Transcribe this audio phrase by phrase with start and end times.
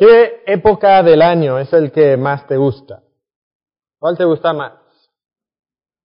[0.00, 3.02] ¿Qué época del año es el que más te gusta?
[3.98, 4.72] ¿Cuál te gusta más?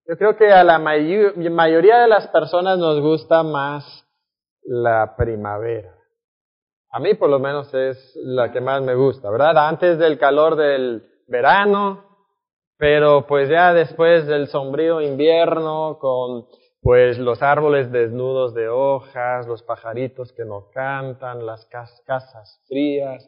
[0.06, 4.06] Yo creo que a la mayoría de las personas nos gusta más
[4.64, 5.96] la primavera.
[6.90, 9.58] A mí por lo menos es la que más me gusta, ¿verdad?
[9.66, 12.04] Antes del calor del verano,
[12.78, 16.48] pero pues ya después del sombrío invierno con
[16.82, 23.26] pues los árboles desnudos de hojas, los pajaritos que no cantan, las casas frías,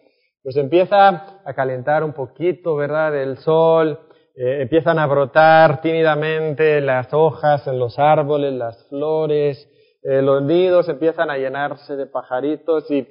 [0.47, 3.13] pues empieza a calentar un poquito, ¿verdad?
[3.21, 3.99] El sol,
[4.33, 9.69] eh, empiezan a brotar tímidamente las hojas en los árboles, las flores,
[10.03, 13.05] eh, los nidos empiezan a llenarse de pajaritos y,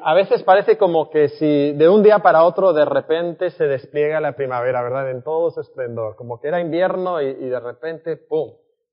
[0.00, 4.20] a veces parece como que si de un día para otro de repente se despliega
[4.20, 5.10] la primavera, ¿verdad?
[5.10, 8.52] En todo su esplendor, como que era invierno y, y de repente, ¡pum!,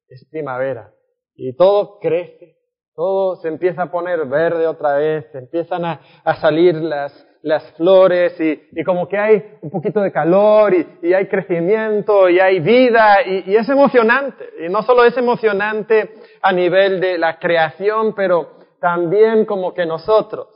[0.10, 0.96] es primavera.
[1.36, 2.58] Y todo crece,
[2.96, 8.40] todo se empieza a poner verde otra vez, empiezan a, a salir las, las flores
[8.40, 12.60] y, y, como que hay un poquito de calor y, y hay crecimiento y hay
[12.60, 14.46] vida y, y, es emocionante.
[14.66, 20.48] Y no solo es emocionante a nivel de la creación, pero también como que nosotros,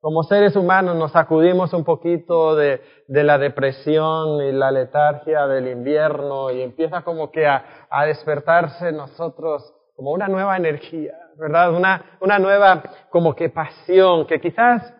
[0.00, 5.68] como seres humanos, nos sacudimos un poquito de, de la depresión y la letargia del
[5.68, 11.74] invierno y empieza como que a, a despertarse nosotros como una nueva energía, ¿verdad?
[11.74, 14.94] Una, una nueva como que pasión que quizás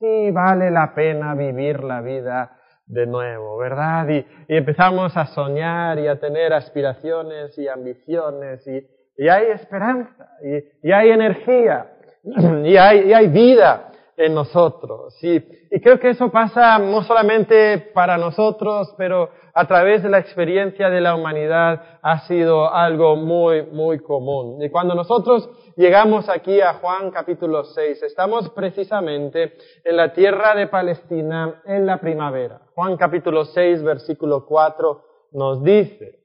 [0.00, 2.56] sí vale la pena vivir la vida
[2.86, 4.08] de nuevo, ¿verdad?
[4.08, 8.84] Y, empezamos a soñar y a tener aspiraciones y ambiciones y,
[9.16, 11.92] y hay esperanza y, y, hay energía
[12.64, 13.89] y hay, y hay vida
[14.20, 15.16] en nosotros.
[15.22, 15.36] Y,
[15.70, 20.90] y creo que eso pasa no solamente para nosotros, pero a través de la experiencia
[20.90, 24.62] de la humanidad ha sido algo muy, muy común.
[24.62, 29.54] Y cuando nosotros llegamos aquí a Juan capítulo 6, estamos precisamente
[29.84, 32.60] en la tierra de Palestina en la primavera.
[32.74, 36.20] Juan capítulo 6, versículo 4 nos dice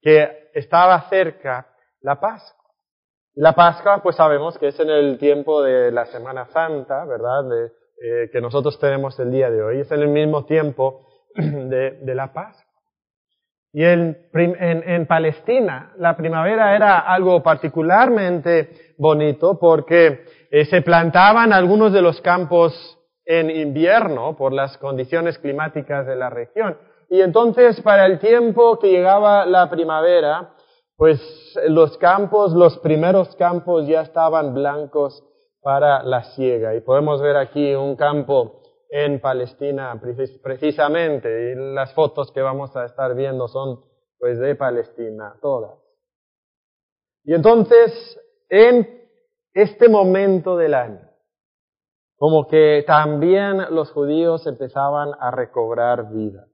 [0.00, 1.66] que estaba cerca
[2.00, 2.59] la Pascua.
[3.40, 7.46] La Pascua, pues sabemos que es en el tiempo de la Semana Santa, ¿verdad?
[7.64, 9.80] Eh, que nosotros tenemos el día de hoy.
[9.80, 12.70] Es en el mismo tiempo de, la Pascua.
[13.72, 22.02] Y en, Palestina la primavera era algo particularmente bonito porque eh, se plantaban algunos de
[22.02, 26.76] los campos en invierno por las condiciones climáticas de la región.
[27.08, 30.50] Y entonces para el tiempo que llegaba la primavera,
[31.00, 31.18] pues
[31.66, 35.24] los campos, los primeros campos ya estaban blancos
[35.62, 36.74] para la siega.
[36.74, 39.98] Y podemos ver aquí un campo en Palestina
[40.42, 43.82] precisamente y las fotos que vamos a estar viendo son
[44.18, 45.78] pues de Palestina, todas.
[47.24, 49.08] Y entonces, en
[49.54, 51.08] este momento del año,
[52.18, 56.46] como que también los judíos empezaban a recobrar vida.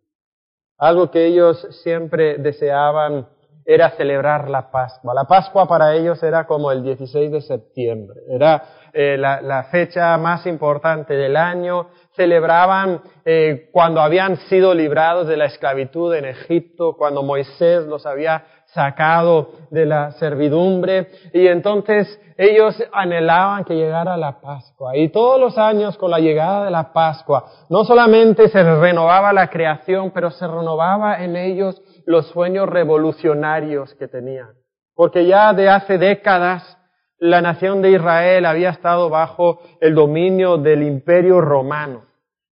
[0.79, 3.35] Algo que ellos siempre deseaban
[3.67, 5.13] era celebrar la Pascua.
[5.13, 8.63] La Pascua para ellos era como el 16 de septiembre, era
[8.93, 11.89] eh, la, fecha más importante del año.
[12.15, 18.45] Celebraban eh, cuando habían sido librados de la esclavitud en Egipto, cuando Moisés los había
[18.67, 24.97] sacado de la servidumbre y entonces ellos anhelaban que llegara la Pascua.
[24.97, 29.49] Y todos los años con la llegada de la Pascua, no solamente se renovaba la
[29.49, 34.55] creación, pero se renovaba en ellos los sueños revolucionarios que tenían.
[34.95, 36.79] Porque ya de hace décadas
[37.19, 42.05] la nación de Israel había estado bajo el dominio del imperio romano.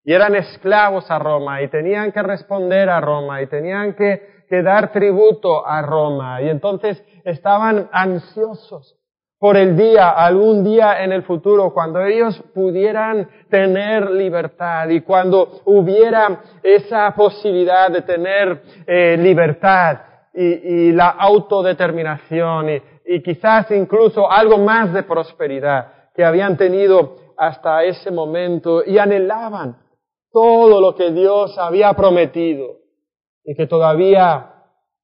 [0.04, 4.92] Y eran esclavos a Roma y tenían que responder a Roma y tenían que, dar
[4.92, 6.40] tributo a Roma.
[6.44, 8.96] Y entonces estaban ansiosos
[9.44, 15.60] por el día, algún día en el futuro, cuando ellos pudieran tener libertad y cuando
[15.66, 19.98] hubiera esa posibilidad de tener eh, libertad
[20.34, 22.70] y, la autodeterminación
[23.06, 29.76] y quizás incluso algo más de prosperidad que habían tenido hasta ese momento y anhelaban
[30.32, 32.78] todo lo que Dios había prometido
[33.44, 34.54] y que todavía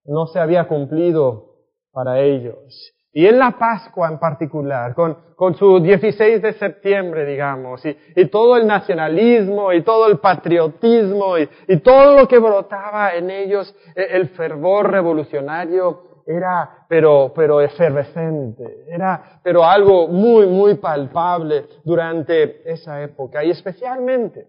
[0.06, 1.56] no se había cumplido
[1.92, 2.96] para ellos.
[3.12, 8.26] Y en la Pascua en particular, con, con su 16 de septiembre, digamos, y, y,
[8.26, 13.76] todo el nacionalismo y todo el patriotismo y, y todo lo que brotaba en ellos,
[13.96, 22.72] e, el fervor revolucionario era, pero, pero efervescente, era, pero algo muy, muy palpable durante
[22.72, 24.48] esa época y especialmente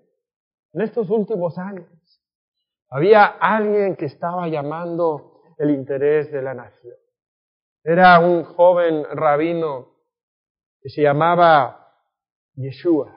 [0.75, 1.87] en estos últimos años.
[2.91, 7.00] Había alguien que estaba llamando el interés de la nación.
[7.83, 9.95] Era un joven rabino
[10.81, 11.95] que se llamaba
[12.55, 13.17] Yeshua,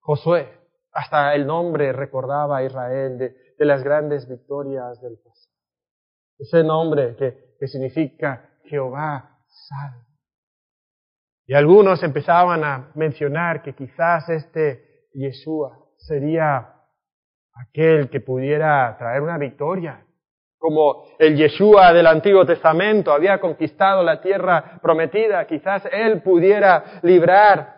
[0.00, 0.56] Josué.
[0.92, 5.54] Hasta el nombre recordaba a Israel de, de las grandes victorias del pasado.
[6.38, 10.06] Ese nombre que, que significa Jehová salva.
[11.46, 16.74] Y algunos empezaban a mencionar que quizás este Yeshua sería
[17.54, 20.06] aquel que pudiera traer una victoria.
[20.58, 27.76] Como el Yeshua del Antiguo Testamento había conquistado la tierra prometida, quizás él pudiera librar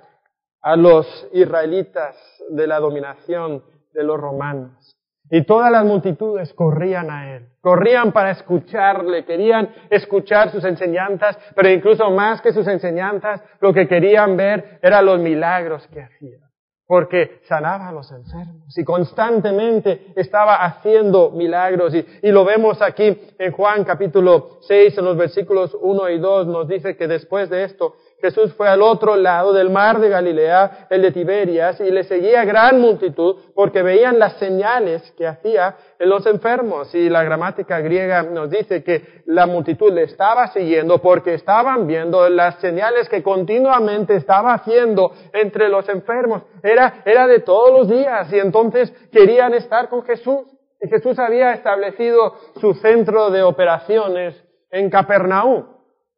[0.62, 2.16] a los israelitas
[2.48, 3.62] de la dominación
[3.92, 4.96] de los romanos.
[5.30, 11.68] Y todas las multitudes corrían a él, corrían para escucharle, querían escuchar sus enseñanzas, pero
[11.68, 16.49] incluso más que sus enseñanzas, lo que querían ver eran los milagros que hacía,
[16.90, 21.94] porque sanaba a los enfermos y constantemente estaba haciendo milagros.
[21.94, 26.48] Y, y lo vemos aquí en Juan capítulo 6, en los versículos 1 y 2,
[26.48, 30.86] nos dice que después de esto Jesús fue al otro lado del mar de Galilea,
[30.90, 36.08] el de Tiberias, y le seguía gran multitud porque veían las señales que hacía en
[36.08, 36.94] los enfermos.
[36.94, 42.28] Y la gramática griega nos dice que la multitud le estaba siguiendo porque estaban viendo
[42.28, 46.42] las señales que continuamente estaba haciendo entre los enfermos.
[46.62, 50.46] Era, era de todos los días y entonces querían estar con Jesús.
[50.80, 55.66] Y Jesús había establecido su centro de operaciones en Capernaum.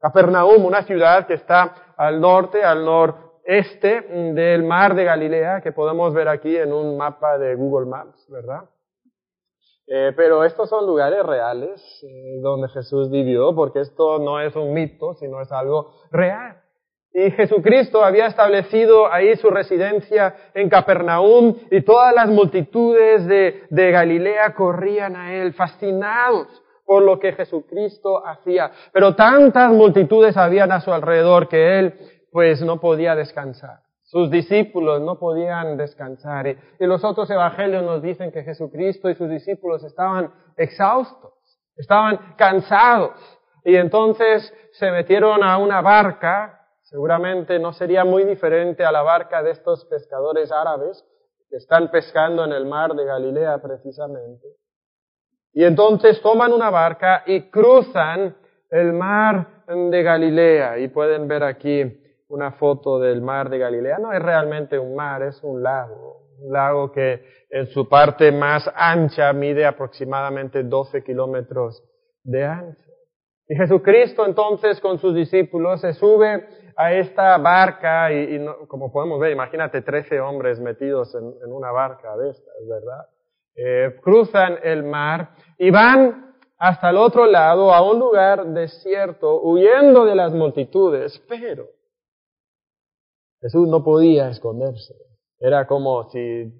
[0.00, 4.02] Capernaum, una ciudad que está al norte, al noreste
[4.34, 8.68] del mar de Galilea, que podemos ver aquí en un mapa de Google Maps, ¿verdad?
[9.86, 14.72] Eh, pero estos son lugares reales eh, donde Jesús vivió, porque esto no es un
[14.72, 16.62] mito, sino es algo real.
[17.12, 23.90] Y Jesucristo había establecido ahí su residencia en Capernaum y todas las multitudes de, de
[23.90, 28.70] Galilea corrían a él, fascinados por lo que Jesucristo hacía.
[28.92, 31.94] Pero tantas multitudes habían a su alrededor que él
[32.30, 33.80] pues no podía descansar.
[34.12, 36.46] Sus discípulos no podían descansar.
[36.46, 41.32] Y, los otros evangelios nos dicen que Jesucristo y sus discípulos estaban exhaustos,
[41.76, 43.12] estaban cansados.
[43.64, 49.42] Y entonces se metieron a una barca, seguramente no sería muy diferente a la barca
[49.42, 51.06] de estos pescadores árabes
[51.48, 54.46] que están pescando en el mar de Galilea precisamente.
[55.52, 58.34] Y entonces toman una barca y cruzan
[58.70, 60.78] el mar de Galilea.
[60.78, 63.98] Y pueden ver aquí una foto del mar de Galilea.
[63.98, 66.22] No es realmente un mar, es un lago.
[66.40, 71.84] Un lago que en su parte más ancha mide aproximadamente 12 kilómetros
[72.24, 72.90] de ancho.
[73.46, 76.46] Y Jesucristo entonces con sus discípulos se sube
[76.76, 82.16] a esta barca y, como podemos ver, imagínate 13 hombres metidos en, en una barca
[82.16, 83.06] de estas, ¿verdad?
[83.54, 90.04] Eh, cruzan el mar y van hasta el otro lado, a un lugar desierto, huyendo
[90.04, 91.66] de las multitudes, pero
[93.40, 94.94] Jesús no podía esconderse.
[95.40, 96.52] Era como si,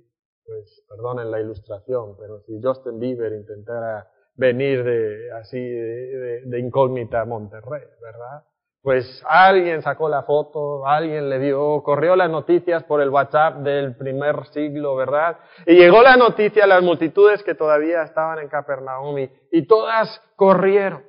[0.44, 7.20] pues, perdonen la ilustración, pero si Justin Bieber intentara venir de, así, de, de incógnita
[7.20, 8.44] a Monterrey, ¿verdad?
[8.82, 13.96] Pues alguien sacó la foto, alguien le dio, corrió las noticias por el WhatsApp del
[13.96, 15.38] primer siglo, ¿verdad?
[15.66, 19.18] Y llegó la noticia a las multitudes que todavía estaban en Capernaum
[19.52, 21.04] y, todas corrieron.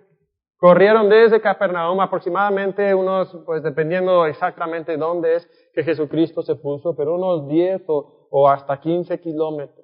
[0.58, 7.16] Corrieron desde Capernaum aproximadamente unos, pues dependiendo exactamente dónde es que Jesucristo se puso, pero
[7.16, 9.84] unos 10 o, hasta 15 kilómetros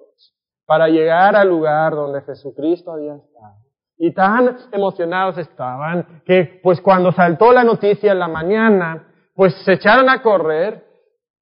[0.64, 3.69] para llegar al lugar donde Jesucristo había estado.
[4.02, 9.74] Y tan emocionados estaban que pues cuando saltó la noticia en la mañana, pues se
[9.74, 10.86] echaron a correr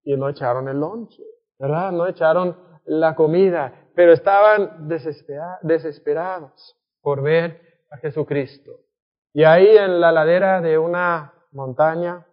[0.02, 1.22] y no echaron el lonche,
[1.56, 1.92] ¿verdad?
[1.92, 7.60] No echaron la comida, pero estaban desesperados por ver
[7.92, 8.72] a Jesucristo.
[9.32, 12.26] Y ahí en la ladera de una montaña,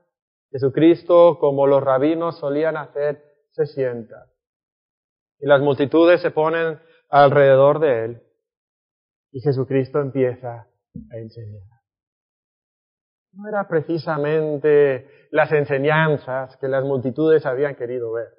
[0.52, 4.26] Jesucristo, como los rabinos solían hacer, se sienta.
[5.40, 6.80] Y las multitudes se ponen
[7.12, 8.25] alrededor de él.
[9.36, 10.66] Y Jesucristo empieza
[11.12, 11.68] a enseñar.
[13.34, 18.30] No era precisamente las enseñanzas que las multitudes habían querido ver.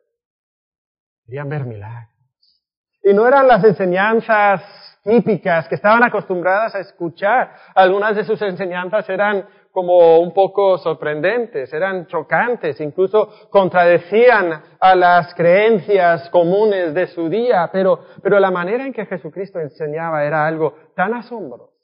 [1.27, 2.65] Querían ver milagros.
[3.03, 4.63] Y no eran las enseñanzas
[5.07, 7.55] típicas que estaban acostumbradas a escuchar.
[7.75, 15.35] Algunas de sus enseñanzas eran como un poco sorprendentes, eran chocantes, incluso contradecían a las
[15.35, 20.75] creencias comunes de su día, pero, pero la manera en que Jesucristo enseñaba era algo
[20.97, 21.77] tan asombroso,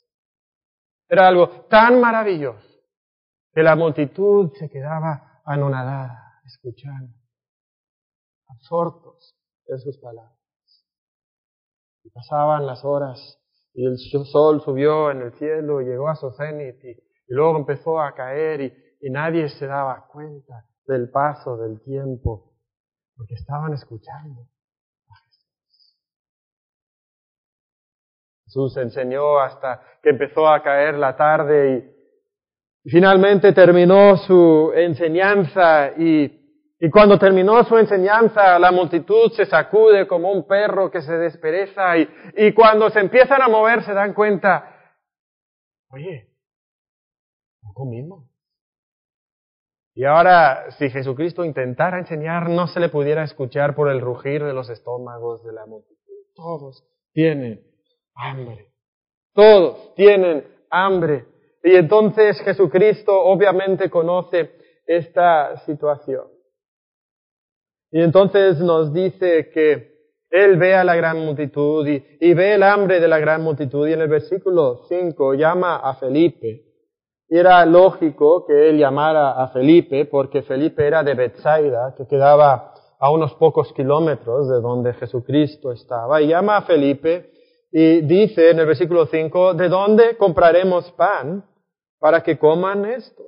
[1.06, 2.66] era algo tan maravilloso,
[3.52, 7.14] que la multitud se quedaba anonadada, escuchando,
[8.48, 9.36] absortos
[9.66, 10.31] en sus palabras.
[12.11, 13.38] Pasaban las horas
[13.75, 16.97] y el sol subió en el cielo y llegó a su cenit y,
[17.28, 22.52] luego empezó a caer y, y nadie se daba cuenta del paso del tiempo
[23.16, 24.42] porque estaban escuchando
[25.09, 25.97] a Jesús.
[28.44, 32.04] Jesús enseñó hasta que empezó a caer la tarde
[32.85, 36.41] y finalmente terminó su enseñanza y
[36.84, 41.96] y cuando terminó su enseñanza, la multitud se sacude como un perro que se despereza
[41.96, 44.96] y, cuando se empiezan a mover se dan cuenta,
[45.90, 46.28] oye,
[47.62, 48.28] no comimos.
[49.94, 54.52] Y ahora, si Jesucristo intentara enseñar, no se le pudiera escuchar por el rugir de
[54.52, 56.14] los estómagos de la multitud.
[56.34, 57.64] Todos tienen
[58.16, 58.72] hambre.
[59.34, 61.26] Todos tienen hambre.
[61.62, 64.50] Y entonces Jesucristo obviamente conoce
[64.84, 66.31] esta situación.
[67.92, 69.92] Y entonces nos dice que
[70.30, 73.92] Él ve a la gran multitud y, ve el hambre de la gran multitud y
[73.92, 76.64] en el versículo 5 llama a Felipe.
[77.28, 83.11] Era lógico que Él llamara a Felipe porque Felipe era de Bethsaida, que quedaba a
[83.11, 86.22] unos pocos kilómetros de donde Jesucristo estaba.
[86.22, 87.30] Y llama a Felipe
[87.70, 91.44] y dice en el versículo 5, ¿de dónde compraremos pan
[91.99, 93.22] para que coman esto?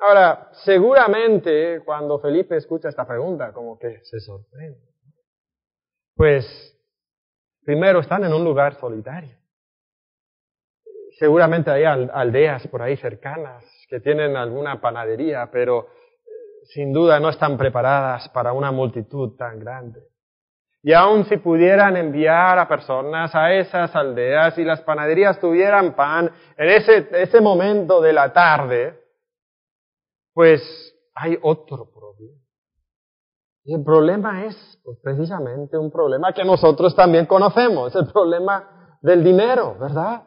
[0.00, 4.80] Ahora, seguramente cuando Felipe escucha esta pregunta, como que se sorprende.
[6.16, 6.46] Pues,
[7.62, 9.36] primero están en un lugar solitario.
[11.18, 17.28] Seguramente hay aldeas por ahí cercanas que tienen alguna panadería, pero eh, sin duda no
[17.28, 20.00] están preparadas para una multitud tan grande.
[20.82, 26.30] Y aun si pudieran enviar a personas a esas aldeas y las panaderías tuvieran pan
[26.56, 28.99] en ese, ese momento de la tarde,
[30.32, 30.62] pues
[31.14, 32.40] hay otro problema.
[33.64, 39.22] Y el problema es pues, precisamente un problema que nosotros también conocemos, el problema del
[39.22, 40.24] dinero, ¿verdad?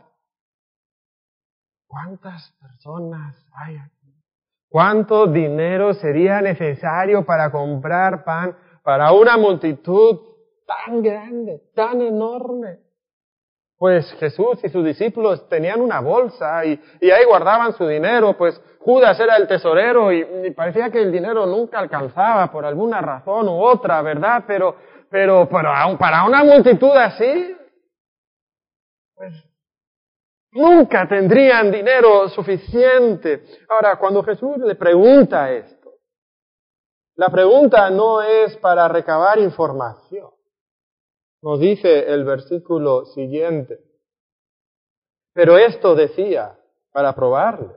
[1.88, 3.93] ¿Cuántas personas hay aquí?
[4.69, 10.19] ¿Cuánto dinero sería necesario para comprar pan para una multitud
[10.65, 12.79] tan grande, tan enorme?
[13.77, 19.20] Pues Jesús y sus discípulos tenían una bolsa y, ahí guardaban su dinero, pues Judas
[19.20, 24.01] era el tesorero y, parecía que el dinero nunca alcanzaba por alguna razón u otra,
[24.01, 24.44] ¿verdad?
[24.48, 24.75] Pero,
[25.10, 27.56] pero, pero para una multitud así,
[29.15, 29.34] pues
[30.51, 33.44] nunca tendrían dinero suficiente.
[33.70, 35.84] Ahora, cuando Jesús le pregunta esto,
[37.15, 40.32] la pregunta no es para recabar información.
[41.44, 43.80] Nos dice el versículo siguiente.
[45.34, 46.58] Pero esto decía
[46.92, 47.76] para probarle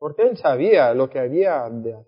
[0.00, 2.06] porque él sabía lo que había de hacer.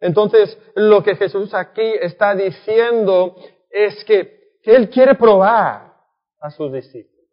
[0.00, 3.36] Entonces, lo que Jesús aquí está diciendo
[3.70, 5.94] es que, él quiere probar
[6.40, 7.30] a sus discípulos.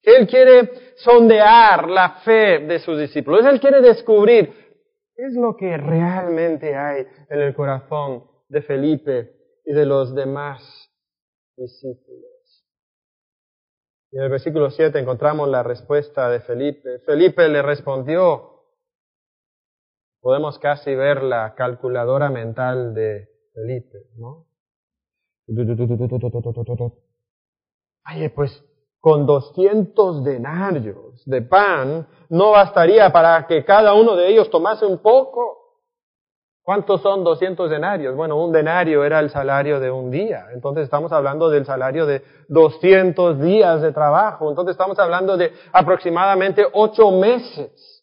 [0.00, 3.44] Que él quiere sondear la fe de sus discípulos.
[3.44, 4.48] Él quiere descubrir
[5.14, 9.30] qué es lo que realmente hay en el corazón de Felipe
[9.66, 10.83] y de los demás
[14.10, 17.00] Y en el versículo 7 encontramos la respuesta de Felipe.
[17.00, 18.62] Felipe le respondió,
[20.20, 24.46] podemos casi ver la calculadora mental de Felipe, ¿no?
[28.10, 28.64] Oye, pues
[29.00, 34.98] con 200 denarios de pan no bastaría para que cada uno de ellos tomase un
[34.98, 35.63] poco.
[36.64, 38.16] ¿Cuántos son 200 denarios?
[38.16, 40.46] Bueno, un denario era el salario de un día.
[40.54, 44.48] Entonces estamos hablando del salario de 200 días de trabajo.
[44.48, 47.94] Entonces estamos hablando de aproximadamente 8 meses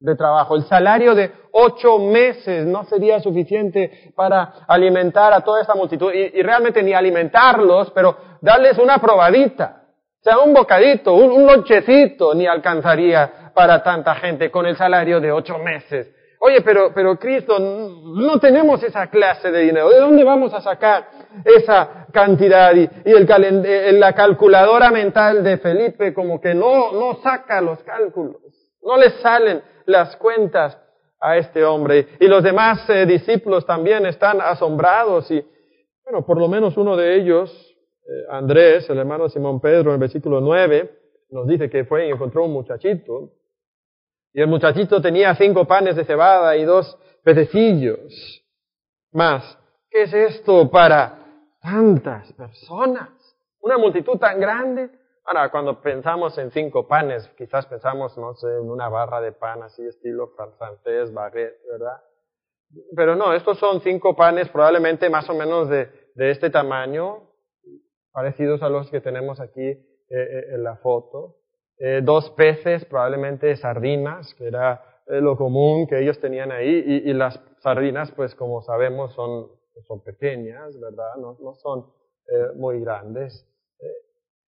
[0.00, 0.56] de trabajo.
[0.56, 6.42] El salario de ocho meses no sería suficiente para alimentar a toda esta multitud y,
[6.42, 9.82] realmente ni alimentarlos, pero darles una probadita.
[10.20, 15.20] O sea, un bocadito, un, un lonchecito ni alcanzaría para tanta gente con el salario
[15.20, 16.14] de ocho meses.
[16.48, 19.90] Oye, pero, pero Cristo, no tenemos esa clase de dinero.
[19.90, 21.06] ¿De dónde vamos a sacar
[21.44, 22.74] esa cantidad?
[22.74, 23.28] Y, y el,
[23.66, 28.40] eh, la calculadora mental de Felipe como que no, no saca los cálculos.
[28.82, 30.78] No le salen las cuentas
[31.20, 32.08] a este hombre.
[32.18, 35.44] Y los demás eh, discípulos también están asombrados y,
[36.02, 37.50] bueno, por lo menos uno de ellos,
[38.06, 40.90] eh, Andrés, el hermano de Simón Pedro, en el versículo 9,
[41.28, 43.32] nos dice que fue y encontró un muchachito.
[44.38, 48.40] Y el muchachito tenía cinco panes de cebada y dos pececillos.
[49.10, 49.58] Más,
[49.90, 51.26] ¿qué es esto para
[51.60, 53.10] tantas personas?
[53.60, 54.90] Una multitud tan grande.
[55.24, 59.64] Ahora, cuando pensamos en cinco panes, quizás pensamos, no sé, en una barra de pan
[59.64, 62.00] así estilo francés, baguette, ¿verdad?
[62.94, 67.28] Pero no, estos son cinco panes probablemente más o menos de, este tamaño,
[68.12, 69.80] parecidos a los que tenemos aquí eh,
[70.10, 71.38] eh, en la foto.
[71.78, 77.40] Eh, dos peces, probablemente sardinas, que era lo común que ellos tenían ahí, y, las
[77.60, 79.46] sardinas, pues como sabemos, son,
[79.86, 81.14] son pequeñas, ¿verdad?
[81.16, 81.86] No, no son
[82.56, 83.48] muy grandes.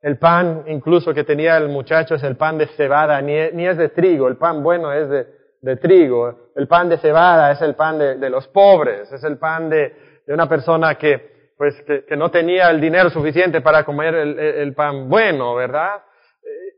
[0.03, 3.91] El pan incluso que tenía el muchacho es el pan de cebada, ni, es de
[3.91, 6.51] trigo, el pan bueno es de, trigo.
[6.57, 10.49] El pan de cebada es el pan de, los pobres, es el pan de, una
[10.49, 16.03] persona que, pues, que, no tenía el dinero suficiente para comer el, pan bueno, ¿verdad?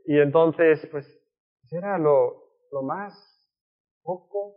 [0.07, 1.07] Y entonces, pues,
[1.71, 3.15] era lo, lo más
[4.03, 4.57] poco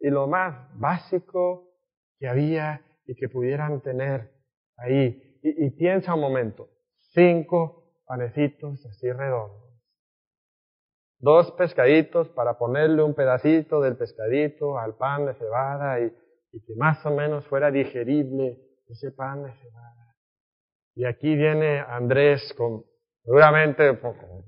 [0.00, 1.68] y lo más básico
[2.18, 4.30] que había y que pudieran tener
[4.76, 5.38] ahí.
[5.42, 6.68] Y, piensa un momento,
[7.12, 9.72] cinco panecitos así redondos,
[11.18, 16.10] dos pescaditos para ponerle un pedacito del pescadito al pan de cebada y,
[16.66, 18.58] que más o menos fuera digerible
[18.88, 20.16] ese pan de cebada.
[20.96, 22.84] Y aquí viene Andrés con,
[23.22, 24.44] seguramente, poco,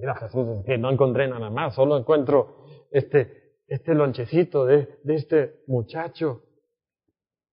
[0.00, 5.62] mira Jesús, que no encontré nada más, solo encuentro este, este lonchecito de, de este
[5.66, 6.42] muchacho.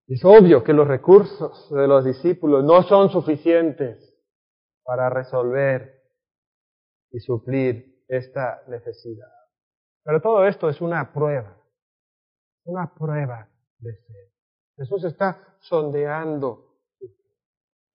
[0.07, 4.15] Es obvio que los recursos de los discípulos no son suficientes
[4.83, 6.03] para resolver
[7.11, 9.31] y suplir esta necesidad.
[10.03, 11.57] Pero todo esto es una prueba,
[12.65, 14.31] una prueba de fe.
[14.77, 16.74] Jesús está sondeando.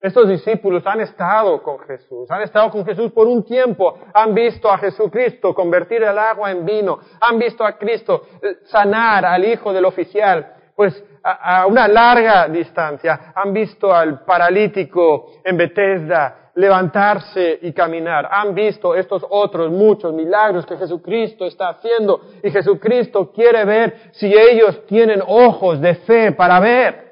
[0.01, 4.71] Estos discípulos han estado con Jesús, han estado con Jesús por un tiempo, han visto
[4.71, 8.23] a Jesucristo convertir el agua en vino, han visto a Cristo
[8.65, 13.33] sanar al hijo del oficial, pues a, una larga distancia.
[13.35, 18.27] Han visto al paralítico en Bethesda levantarse y caminar.
[18.31, 24.33] Han visto estos otros muchos milagros que Jesucristo está haciendo y Jesucristo quiere ver si
[24.33, 27.11] ellos tienen ojos de fe para ver.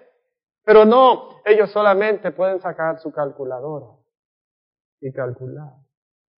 [0.64, 3.86] Pero no, ellos solamente pueden sacar su calculadora
[5.00, 5.72] y calcular.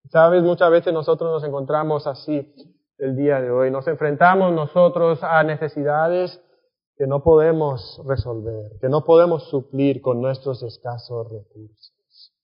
[0.09, 2.55] Sabes, muchas veces nosotros nos encontramos así
[2.99, 3.71] el día de hoy.
[3.71, 6.43] Nos enfrentamos nosotros a necesidades
[6.97, 12.35] que no podemos resolver, que no podemos suplir con nuestros escasos recursos.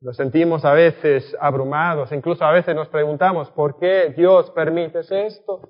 [0.00, 5.60] Nos sentimos a veces abrumados, incluso a veces nos preguntamos, ¿por qué Dios permite esto?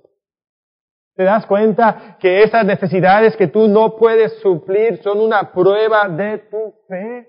[1.15, 6.39] ¿Te das cuenta que esas necesidades que tú no puedes suplir son una prueba de
[6.39, 7.29] tu fe?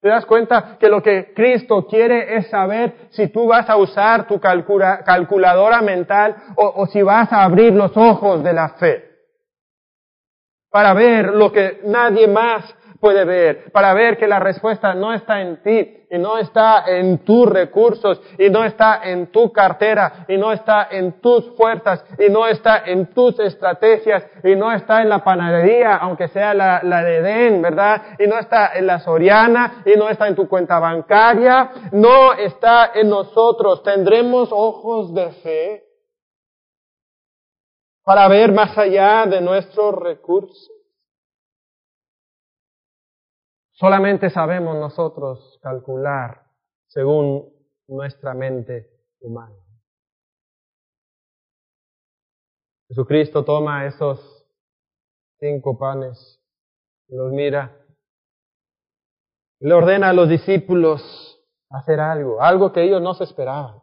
[0.00, 4.28] ¿Te das cuenta que lo que Cristo quiere es saber si tú vas a usar
[4.28, 9.08] tu calculadora mental o si vas a abrir los ojos de la fe?
[10.70, 12.64] para ver lo que nadie más
[13.00, 17.18] puede ver, para ver que la respuesta no está en ti y no está en
[17.18, 22.30] tus recursos y no está en tu cartera y no está en tus fuerzas y
[22.30, 27.16] no está en tus estrategias y no está en la panadería, aunque sea la, de
[27.18, 28.02] Edén, ¿verdad?
[28.18, 32.92] Y no está en la Soriana y no está en tu cuenta bancaria, no está
[32.94, 33.82] en nosotros.
[33.82, 35.84] Tendremos ojos de fe
[38.02, 40.77] para ver más allá de nuestros recursos.
[43.78, 46.42] Solamente sabemos nosotros calcular
[46.88, 47.48] según
[47.86, 49.54] nuestra mente humana.
[52.88, 54.18] Jesucristo toma esos
[55.38, 56.42] cinco panes,
[57.06, 57.86] los mira,
[59.60, 61.00] le ordena a los discípulos
[61.70, 63.80] hacer algo, algo que ellos no se esperaban.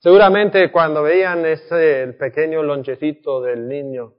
[0.00, 4.14] Seguramente cuando veían ese el pequeño lonchecito del niño,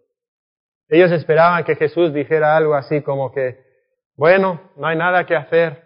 [0.87, 3.62] ellos esperaban que Jesús dijera algo así como que,
[4.15, 5.83] bueno, no hay nada que hacer,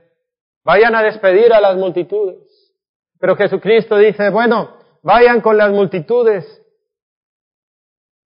[0.63, 2.74] vayan a despedir a las multitudes.
[3.20, 6.46] Pero Jesucristo dice, bueno, vayan con las multitudes,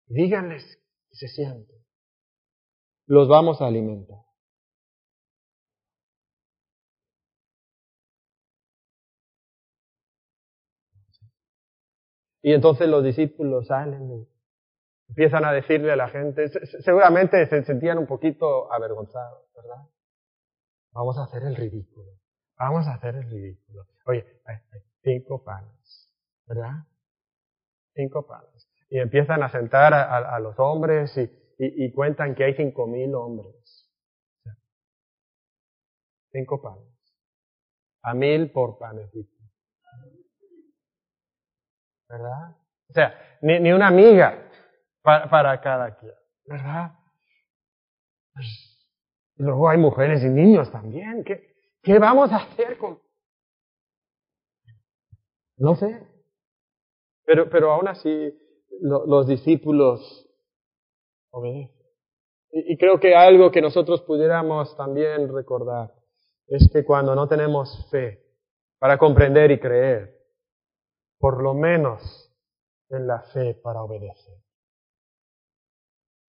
[0.08, 0.64] díganles
[1.10, 1.84] que se sienten,
[3.08, 4.20] los vamos a alimentar.
[12.42, 14.28] Y entonces los discípulos salen
[15.10, 16.48] empiezan a decirle a la gente,
[16.82, 19.90] seguramente se sentían un poquito avergonzados, ¿verdad?
[20.92, 22.12] Vamos a hacer el ridículo,
[22.58, 23.86] vamos a hacer el ridículo.
[24.06, 24.26] Oye,
[25.04, 26.14] cinco panes,
[26.46, 26.86] ¿verdad?
[27.94, 28.68] Cinco panes.
[28.90, 33.88] Y empiezan a sentar a, los hombres y, y, cuentan que hay cinco mil hombres.
[36.32, 36.88] Cinco panes.
[38.02, 39.40] A mil por panecito.
[42.10, 42.56] ¿verdad?
[42.90, 44.49] O sea, ni, ni una amiga
[45.30, 46.14] para, cada quien,
[46.46, 46.94] ¿verdad?
[48.34, 48.48] Pues,
[49.38, 51.24] y luego hay mujeres y niños también.
[51.24, 53.00] ¿Qué, qué vamos a hacer con...?
[55.58, 56.06] No sé.
[57.26, 58.34] Pero, pero aún así
[58.82, 60.28] los discípulos
[61.32, 61.80] obedecen.
[62.52, 65.94] Y creo que algo que nosotros pudiéramos también recordar
[66.48, 68.26] es que cuando no tenemos fe
[68.80, 70.18] para comprender y creer,
[71.20, 72.34] por lo menos
[72.90, 74.40] en la fe para obedecer.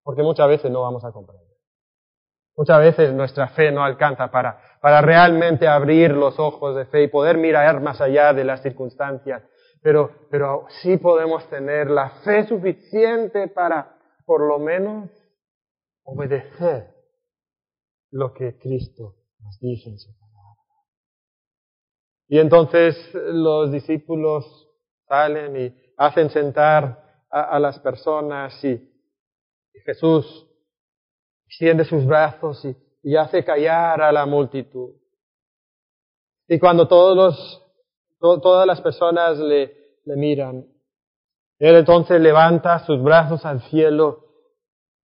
[0.08, 1.46] Porque muchas veces no vamos a comprender.
[2.56, 7.08] Muchas veces nuestra fe no alcanza para, para realmente abrir los ojos de fe y
[7.10, 9.43] poder mirar más allá de las circunstancias.
[9.82, 15.10] Pero, pero sí podemos tener la fe suficiente para, por lo menos,
[16.04, 16.96] obedecer
[18.10, 20.62] lo que Cristo nos dice en su palabra.
[22.30, 24.70] Y entonces los discípulos
[25.10, 28.87] salen y hacen sentar a, las personas y,
[29.85, 30.47] Jesús
[31.47, 34.95] extiende sus brazos y, y hace callar a la multitud.
[36.47, 40.65] Y cuando todos los, todas las personas le, le miran,
[41.59, 44.25] él entonces levanta sus brazos al cielo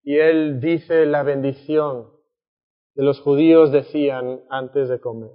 [0.04, 2.12] y él dice la bendición
[2.94, 5.32] que los judíos decían antes de comer.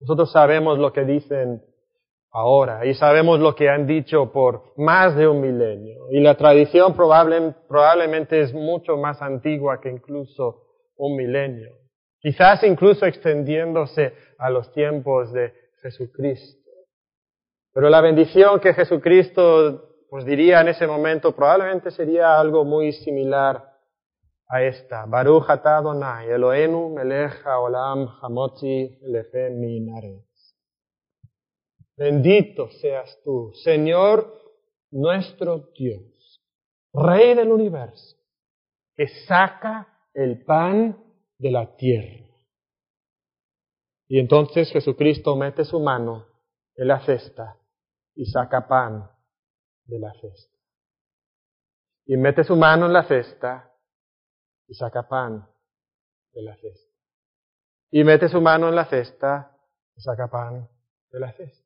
[0.00, 1.62] Nosotros sabemos lo que dicen
[2.34, 6.10] ahora y sabemos lo que han dicho por más de un milenio.
[6.10, 10.62] Y la tradición probablemente es mucho más antigua que incluso
[10.96, 11.70] un milenio.
[12.18, 16.70] Quizás incluso extendiéndose a los tiempos de Jesucristo.
[17.72, 23.62] Pero la bendición que Jesucristo pues diría en ese momento probablemente sería algo muy similar
[24.48, 25.06] a esta.
[25.06, 30.33] Baruch atah Adonai, Eloenu melech haolam hamotzi lefe minaretz.
[31.96, 34.42] Bendito seas tú, Señor
[34.90, 36.40] nuestro Dios,
[36.92, 38.16] Rey del universo,
[38.94, 40.96] que saca el pan
[41.38, 42.24] de la tierra.
[44.06, 46.26] Y entonces Jesucristo mete su mano
[46.76, 47.58] en la cesta
[48.14, 49.10] y saca pan
[49.86, 50.58] de la cesta.
[52.06, 53.72] Y mete su mano en la cesta
[54.68, 55.48] y saca pan
[56.32, 56.94] de la cesta.
[57.90, 59.56] Y mete su mano en la cesta
[59.96, 60.68] y saca pan
[61.10, 61.63] de la cesta.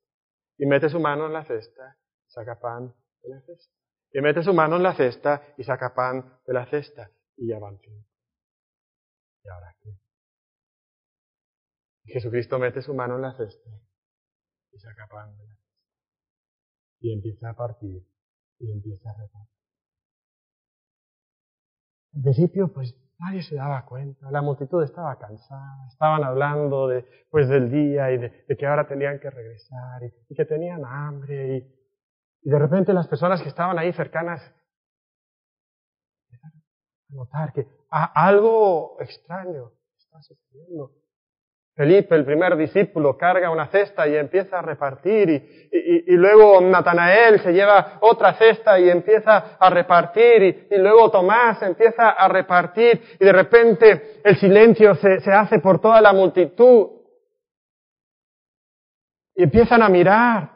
[0.58, 3.74] Y mete su mano en la cesta saca pan de la cesta.
[4.12, 7.10] Y mete su mano en la cesta y saca pan de la cesta.
[7.36, 9.96] Y ya van ¿Y ahora qué?
[12.04, 13.70] Jesucristo mete su mano en la cesta
[14.72, 15.68] y saca pan de la cesta.
[17.00, 18.04] Y empieza a partir
[18.58, 19.58] y empieza a repartir.
[22.14, 27.48] Al principio, pues nadie se daba cuenta, la multitud estaba cansada, estaban hablando de, pues,
[27.48, 32.50] del día y de, que ahora tenían que regresar y, que tenían hambre y, y,
[32.50, 34.40] de repente las personas que estaban ahí cercanas
[36.30, 36.62] empezaron
[37.10, 40.92] a notar que algo extraño está sucediendo.
[41.78, 45.30] Felipe, el primer discípulo, carga una cesta y empieza a repartir
[45.70, 52.10] y, luego Natanael se lleva otra cesta y empieza a repartir y, luego Tomás empieza
[52.10, 56.88] a repartir y de repente el silencio se, hace por toda la multitud
[59.36, 60.50] y empiezan a mirar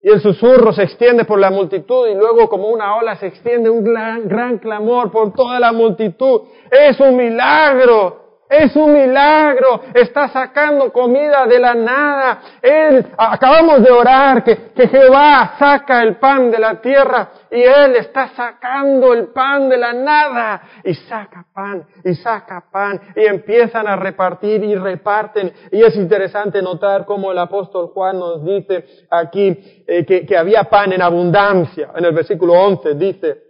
[0.00, 3.70] y el susurro se extiende por la multitud y luego como una ola se extiende
[3.70, 6.48] un gran, gran clamor por toda la multitud.
[6.68, 8.27] Es un milagro.
[8.48, 9.82] Es un milagro.
[9.92, 12.40] Está sacando comida de la nada.
[12.62, 17.96] Él, acabamos de orar que, que Jehová saca el pan de la tierra y Él
[17.96, 20.62] está sacando el pan de la nada.
[20.84, 25.52] Y saca pan, y saca pan, y empiezan a repartir y reparten.
[25.72, 30.64] Y es interesante notar cómo el apóstol Juan nos dice aquí eh, que, que había
[30.64, 31.90] pan en abundancia.
[31.94, 33.47] En el versículo 11 dice,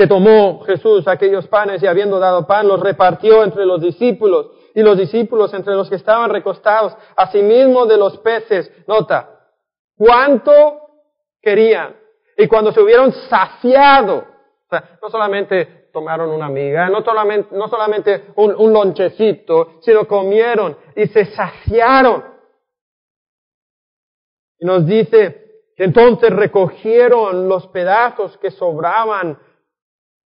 [0.00, 4.80] que tomó Jesús aquellos panes y habiendo dado pan, los repartió entre los discípulos y
[4.80, 8.72] los discípulos entre los que estaban recostados, asimismo de los peces.
[8.86, 9.28] Nota,
[9.98, 10.52] ¿cuánto
[11.42, 11.96] querían?
[12.38, 14.24] Y cuando se hubieron saciado,
[15.02, 21.08] no solamente tomaron una miga, no solamente, no solamente un, un lonchecito, sino comieron y
[21.08, 22.24] se saciaron.
[24.60, 29.38] Y nos dice que entonces recogieron los pedazos que sobraban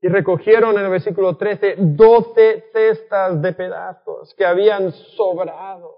[0.03, 5.95] y recogieron en el versículo 13 doce cestas de pedazos que habían sobrado.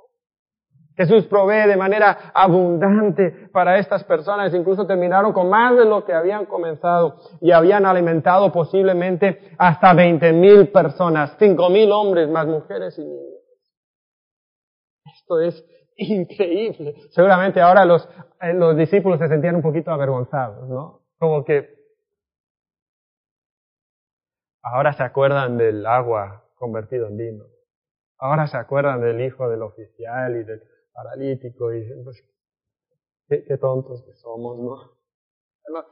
[0.96, 6.14] Jesús provee de manera abundante para estas personas, incluso terminaron con más de lo que
[6.14, 12.96] habían comenzado y habían alimentado posiblemente hasta veinte mil personas, cinco mil hombres más mujeres
[13.00, 13.42] y niños.
[15.16, 15.66] Esto es
[15.98, 16.94] increíble.
[17.10, 18.08] Seguramente ahora los,
[18.40, 21.02] eh, los discípulos se sentían un poquito avergonzados, ¿no?
[21.18, 21.75] Como que
[24.66, 27.46] Ahora se acuerdan del agua convertido en vino.
[28.18, 32.24] Ahora se acuerdan del hijo del oficial y del paralítico y pues,
[33.28, 35.86] qué, tontos que somos, ¿no?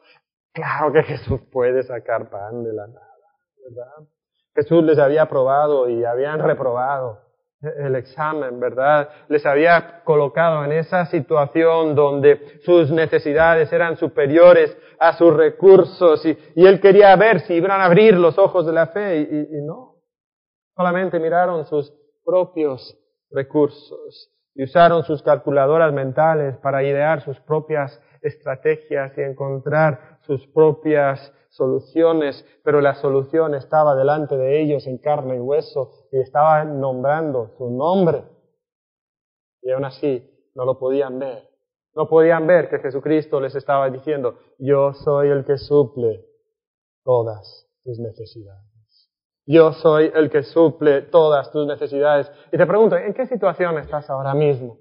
[0.54, 3.28] Claro que Jesús puede sacar pan de la nada,
[3.64, 4.08] ¿verdad?
[4.56, 7.22] Jesús les había probado y habían reprobado
[7.64, 9.10] el examen, ¿verdad?
[9.30, 16.38] Les había colocado en esa situación donde sus necesidades eran superiores a sus recursos y,
[16.56, 19.96] él quería ver si iban a abrir los ojos de la fe y, no.
[20.76, 21.94] Solamente miraron sus
[22.26, 22.98] propios
[23.32, 31.34] recursos y usaron sus calculadoras mentales para idear sus propias estrategias y encontrar sus propias
[31.50, 37.50] soluciones, pero la solución estaba delante de ellos en carne y hueso y estaban nombrando
[37.58, 38.24] su nombre.
[39.62, 41.50] Y aún así no lo podían ver.
[41.96, 46.26] No podían ver que Jesucristo les estaba diciendo, yo soy el que suple
[47.04, 48.74] todas tus necesidades.
[49.46, 52.32] Yo soy el que suple todas tus necesidades.
[52.52, 54.80] Y te pregunto, ¿en qué situación estás ahora mismo?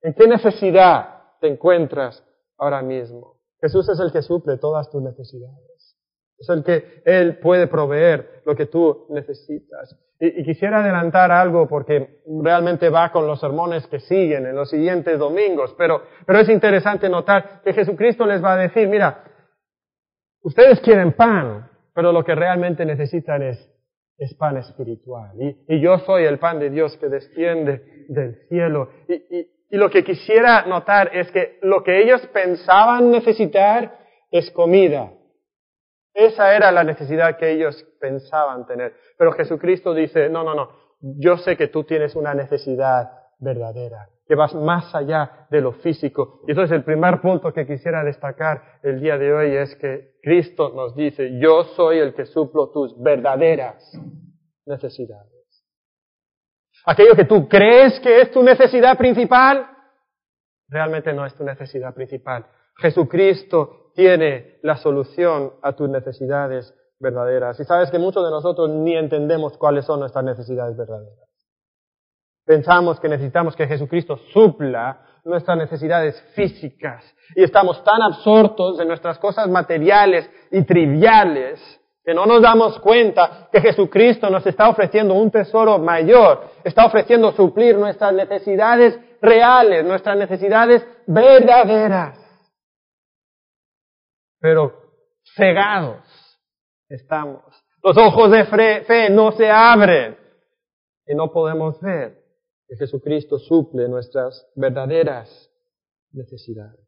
[0.00, 2.24] ¿En qué necesidad te encuentras
[2.56, 3.35] ahora mismo?
[3.66, 5.96] Jesús es el que suple todas tus necesidades.
[6.38, 9.98] Es el que Él puede proveer lo que tú necesitas.
[10.20, 15.18] Y, quisiera adelantar algo porque realmente va con los sermones que siguen en los siguientes
[15.18, 19.24] domingos, pero, pero es interesante notar que Jesucristo les va a decir, mira,
[20.42, 23.58] ustedes quieren pan, pero lo que realmente necesitan es,
[24.16, 25.32] es pan espiritual.
[25.66, 28.90] Y, yo soy el pan de Dios que desciende del cielo.
[29.08, 33.98] Y, y lo que quisiera notar es que lo que ellos pensaban necesitar
[34.30, 35.12] es comida.
[36.14, 38.94] Esa era la necesidad que ellos pensaban tener.
[39.18, 44.34] Pero Jesucristo dice, no, no, no, yo sé que tú tienes una necesidad verdadera que
[44.34, 46.40] vas más allá de lo físico.
[46.46, 50.72] Y entonces el primer punto que quisiera destacar el día de hoy es que Cristo
[50.74, 53.92] nos dice, yo soy el que suplo tus verdaderas
[54.66, 55.35] necesidades.
[56.86, 59.68] Aquello que tú crees que es tu necesidad principal,
[60.68, 62.46] realmente no es tu necesidad principal.
[62.76, 67.58] Jesucristo tiene la solución a tus necesidades verdaderas.
[67.58, 71.28] Y sabes que muchos de nosotros ni entendemos cuáles son nuestras necesidades verdaderas.
[72.44, 79.18] Pensamos que necesitamos que Jesucristo supla nuestras necesidades físicas y estamos tan absortos en nuestras
[79.18, 81.60] cosas materiales y triviales
[82.06, 87.32] que no nos damos cuenta que Jesucristo nos está ofreciendo un tesoro mayor, está ofreciendo
[87.32, 92.16] suplir nuestras necesidades reales, nuestras necesidades verdaderas.
[94.38, 94.72] Pero
[95.34, 96.06] cegados
[96.88, 97.42] estamos.
[97.82, 98.44] Los ojos de
[98.84, 100.16] fe no se abren
[101.08, 102.22] y no podemos ver
[102.68, 105.50] que Jesucristo suple nuestras verdaderas
[106.12, 106.85] necesidades.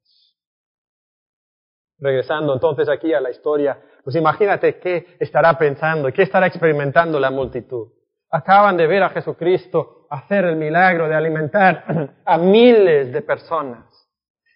[2.01, 7.31] Regresando entonces aquí a la historia, pues imagínate qué estará pensando, qué estará experimentando la
[7.31, 7.89] multitud.
[8.31, 13.85] Acaban de ver a Jesucristo hacer el milagro de alimentar a miles de personas.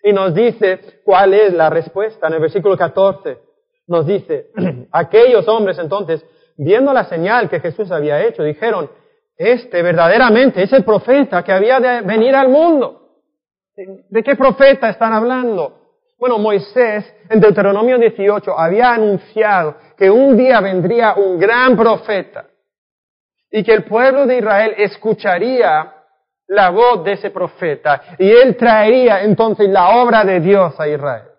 [0.05, 2.29] Y nos dice cuál es la respuesta.
[2.29, 3.39] En el versículo 14
[3.89, 4.51] nos dice,
[4.93, 6.25] aquellos hombres entonces,
[6.57, 8.91] viendo la señal que Jesús había hecho, dijeron,
[9.37, 13.01] este verdaderamente es el profeta que había de venir al mundo.
[13.75, 15.82] ¿De qué profeta están hablando?
[16.23, 22.47] Bueno, Moisés en Deuteronomio 18 había anunciado que un día vendría un gran profeta
[23.51, 25.93] y que el pueblo de Israel escucharía
[26.47, 31.32] la voz de ese profeta y él traería entonces la obra de Dios a Israel.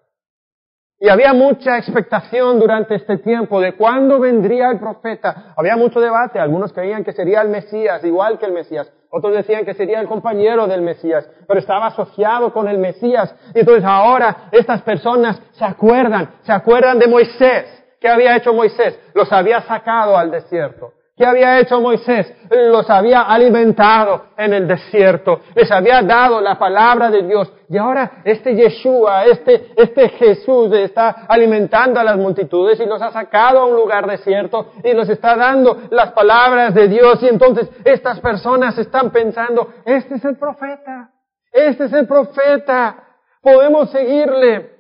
[1.04, 5.54] Y había mucha expectación durante este tiempo de cuándo vendría el profeta.
[5.58, 6.40] Había mucho debate.
[6.40, 8.90] Algunos creían que sería el Mesías, igual que el Mesías.
[9.10, 13.36] Otros decían que sería el compañero del Mesías, pero estaba asociado con el Mesías.
[13.54, 17.66] Y entonces ahora estas personas se acuerdan, se acuerdan de Moisés.
[18.00, 18.98] ¿Qué había hecho Moisés?
[19.14, 20.94] Los había sacado al desierto.
[21.16, 22.34] ¿Qué había hecho Moisés?
[22.50, 27.54] Los había alimentado en el desierto, les había dado la palabra de Dios.
[27.70, 33.12] Y ahora este Yeshua, este, este Jesús está alimentando a las multitudes y los ha
[33.12, 37.22] sacado a un lugar desierto y los está dando las palabras de Dios.
[37.22, 41.12] Y entonces estas personas están pensando, este es el profeta,
[41.52, 43.04] este es el profeta,
[43.40, 44.72] podemos seguirle.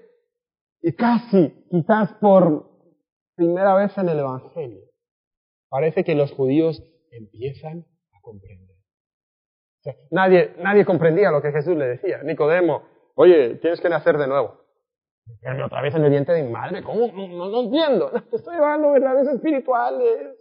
[0.82, 2.65] Y casi, quizás por
[3.36, 4.92] primera vez en el Evangelio
[5.73, 7.83] parece que los judíos empiezan
[8.13, 8.75] a comprender.
[10.12, 12.21] nadie, nadie comprendía lo que Jesús le decía.
[12.21, 12.83] Nicodemo,
[13.15, 14.62] oye, tienes que nacer de nuevo.
[15.41, 17.07] Pero otra vez en el vientre de mi madre, ¿cómo?
[17.12, 18.12] No, lo entiendo.
[18.31, 20.38] Estoy hablando verdades espirituales.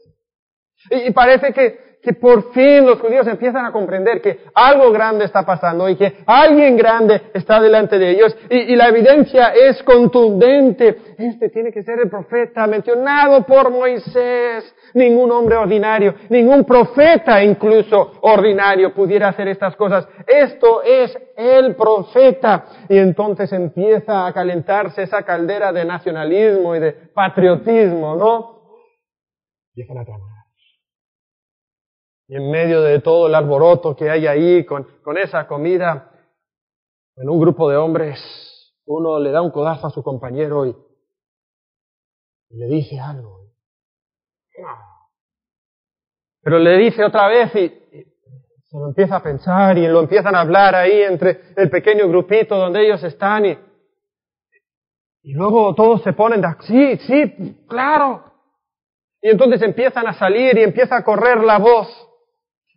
[0.91, 5.47] y parece que, que por fin los judíos empiezan a comprender que algo grande está
[5.47, 11.15] pasando y que alguien grande está delante de ellos y, la evidencia es contundente.
[11.17, 14.75] Este tiene que ser el profeta mencionado por Moisés.
[14.95, 20.09] Ningún hombre ordinario, ningún profeta incluso ordinario pudiera hacer estas cosas.
[20.27, 22.65] Esto es el profeta.
[22.89, 28.63] Y entonces empieza a calentarse esa caldera de nacionalismo y de patriotismo, ¿no?
[32.29, 36.13] Y en medio de todo el alboroto que hay ahí con, con esa comida,
[37.17, 38.19] en un grupo de hombres,
[38.87, 40.77] uno le da un codazo a su compañero y,
[42.55, 43.47] le dice algo.
[46.43, 47.69] Pero le dice otra vez y,
[48.65, 52.57] se lo empieza a pensar y lo empiezan a hablar ahí entre el pequeño grupito
[52.57, 53.59] donde ellos están y,
[55.23, 58.25] y luego todos se ponen de, sí, sí, claro.
[59.21, 61.89] Y entonces empiezan a salir y empieza a correr la voz,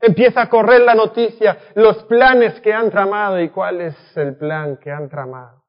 [0.02, 4.78] empieza a correr la noticia, los planes que han tramado y cuál es el plan
[4.78, 5.66] que han tramado.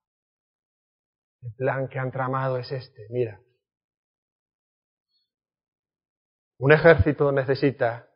[1.42, 3.40] El plan que han tramado es este, mira.
[6.58, 8.08] Un ejército necesita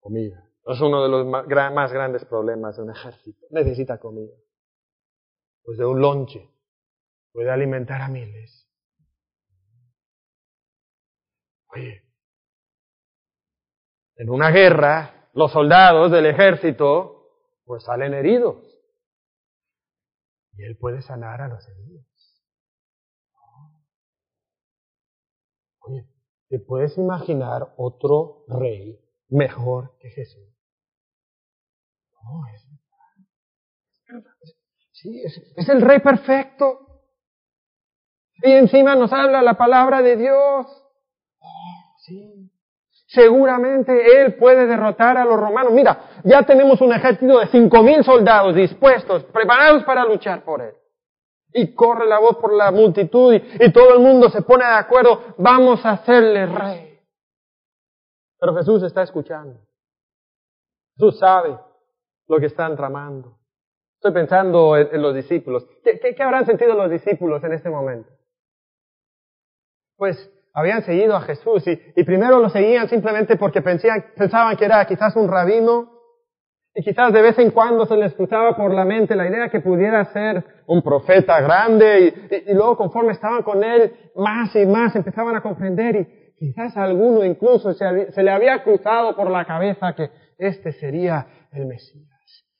[0.00, 0.48] comida.
[0.64, 3.46] Es uno de los más grandes problemas de un ejército.
[3.50, 4.34] Necesita comida.
[5.64, 6.48] Pues de un lonche
[7.32, 8.68] puede alimentar a miles.
[11.74, 12.02] Oye,
[14.16, 17.22] en una guerra, los soldados del ejército
[17.64, 18.68] pues salen heridos.
[20.54, 22.06] Y él puede sanar a los heridos.
[25.80, 26.06] Oye,
[26.48, 30.48] ¿te puedes imaginar otro rey mejor que Jesús?
[32.22, 32.68] No, es,
[34.92, 37.02] sí, es, el rey perfecto.
[38.44, 40.66] Y encima nos habla la palabra de Dios.
[41.38, 42.51] Oh, sí.
[43.12, 45.72] Seguramente Él puede derrotar a los romanos.
[45.72, 50.74] Mira, ya tenemos un ejército de cinco mil soldados dispuestos, preparados para luchar por Él.
[51.52, 55.34] Y corre la voz por la multitud y, todo el mundo se pone de acuerdo,
[55.36, 57.00] vamos a hacerle rey.
[58.38, 59.60] Pero Jesús está escuchando.
[60.96, 61.58] Jesús sabe
[62.28, 63.38] lo que están tramando.
[63.96, 65.66] Estoy pensando en, los discípulos.
[65.84, 68.10] ¿Qué, habrán sentido los discípulos en este momento?
[69.98, 75.16] Pues habían seguido a Jesús y, primero lo seguían simplemente porque pensaban que era quizás
[75.16, 75.90] un rabino.
[76.74, 79.60] Y quizás de vez en cuando se les cruzaba por la mente la idea que
[79.60, 82.14] pudiera ser un profeta grande
[82.46, 87.24] y, luego conforme estaban con él más y más empezaban a comprender y quizás alguno
[87.24, 92.08] incluso se, se le había cruzado por la cabeza que este sería el Mesías.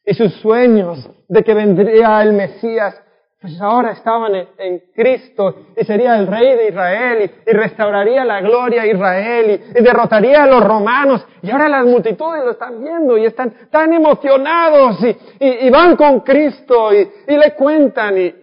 [0.05, 3.00] Y sus sueños de que vendría el Mesías,
[3.42, 8.83] pues ahora estaban en, Cristo y sería el rey de Israel y, restauraría la gloria
[8.83, 11.26] a Israel y, derrotaría a los romanos.
[11.42, 14.98] Y ahora las multitudes lo están viendo y están tan emocionados
[15.40, 18.35] y, van con Cristo y, le cuentan y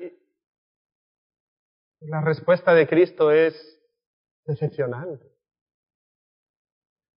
[2.02, 3.82] la respuesta de Cristo es
[4.46, 5.26] decepcionante.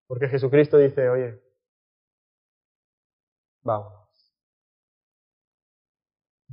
[0.06, 1.40] Porque Jesucristo dice, oye,
[3.62, 4.01] vamos.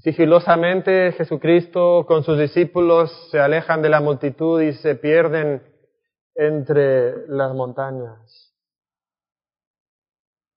[0.01, 5.61] Sigilosamente Jesucristo con sus discípulos se alejan de la multitud y se pierden
[6.35, 8.55] entre las montañas.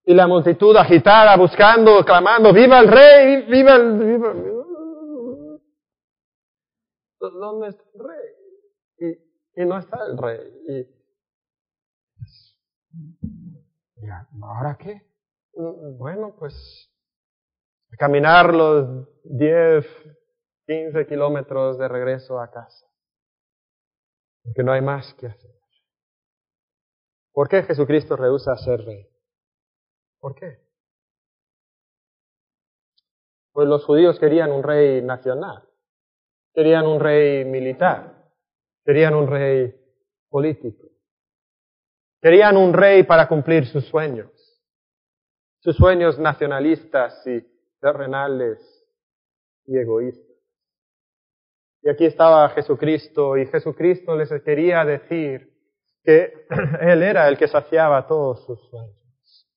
[0.05, 3.41] Y la multitud agitada, buscando, clamando, ¡Viva el rey!
[3.49, 3.99] ¡Viva el...
[3.99, 4.33] Viva,
[7.19, 9.17] ¿Dónde está el rey?
[9.55, 10.39] Y, no está el rey.
[10.67, 10.87] Y,
[14.41, 15.01] ¿Ahora qué?
[15.53, 16.92] Bueno, pues
[17.97, 19.85] caminar los 10,
[20.65, 22.85] 15 kilómetros de regreso a casa.
[24.43, 25.51] Porque no hay más que hacer.
[27.31, 29.07] ¿Por qué Jesucristo rehúsa ser rey?
[30.19, 30.59] ¿Por qué?
[33.51, 35.67] Pues los judíos querían un rey nacional,
[36.53, 38.31] querían un rey militar,
[38.83, 39.75] querían un rey
[40.29, 40.87] político,
[42.21, 44.31] querían un rey para cumplir sus sueños,
[45.59, 47.52] sus sueños nacionalistas y
[47.83, 48.59] terrenales
[49.65, 50.37] y egoístas.
[51.81, 55.51] Y aquí estaba Jesucristo y Jesucristo les quería decir
[56.01, 56.33] que
[56.81, 59.49] Él era el que saciaba todos sus sueños.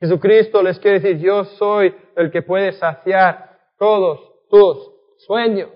[0.00, 4.92] Jesucristo les quiere decir, yo soy el que puede saciar todos tus
[5.26, 5.70] sueños.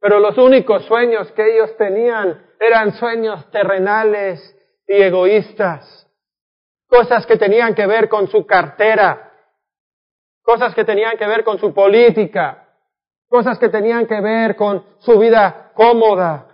[0.00, 4.40] Pero los únicos sueños que ellos tenían eran sueños terrenales
[4.88, 6.08] y egoístas.
[6.88, 9.29] Cosas que tenían que ver con su cartera,
[10.42, 12.68] cosas que tenían que ver con su política,
[13.28, 16.46] cosas que tenían que ver con su vida cómoda,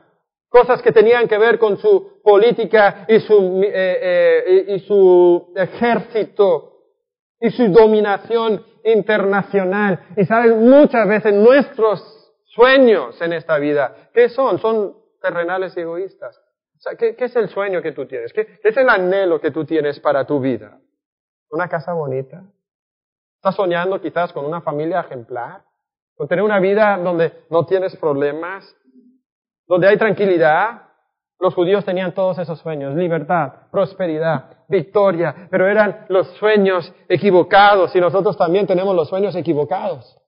[0.49, 6.73] cosas que tenían que ver con su política y su, eh, eh, y su ejército
[7.41, 10.01] y su dominación internacional.
[10.17, 12.03] Y sabes, muchas veces nuestros
[12.45, 14.59] sueños en esta vida, ¿qué son?
[14.59, 16.41] Son terrenales y egoístas.
[16.99, 18.33] ¿qué, ¿qué, es el sueño que tú tienes?
[18.33, 20.79] ¿Qué es el anhelo que tú tienes para tu vida?
[21.51, 22.45] ¿Una casa bonita?
[23.47, 25.63] ¿Estás soñando quizás con una familia ejemplar?
[26.17, 28.75] ¿Con tener una vida donde no tienes problemas?
[29.69, 30.83] ¿Donde hay tranquilidad?
[31.39, 38.01] Los judíos tenían todos esos sueños, libertad, prosperidad, victoria, pero eran los sueños equivocados y
[38.01, 40.19] nosotros también tenemos los sueños equivocados.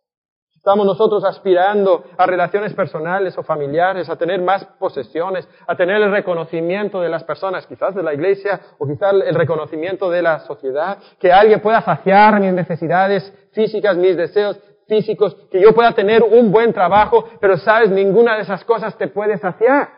[0.69, 6.11] Estamos nosotros aspirando a relaciones personales o familiares, a tener más posesiones, a tener el
[6.11, 10.99] reconocimiento de las personas, quizás de la iglesia o quizás el reconocimiento de la sociedad,
[11.19, 16.53] que alguien pueda saciar mis necesidades físicas, mis deseos físicos, que yo pueda tener un
[16.53, 19.89] buen trabajo, pero sabes, ninguna de esas cosas te puede saciar.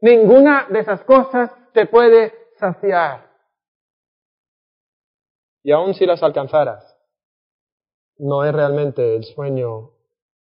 [0.00, 3.26] Ninguna de esas cosas te puede saciar.
[5.64, 6.89] Y aun si las alcanzaras,
[8.20, 9.92] no es realmente el sueño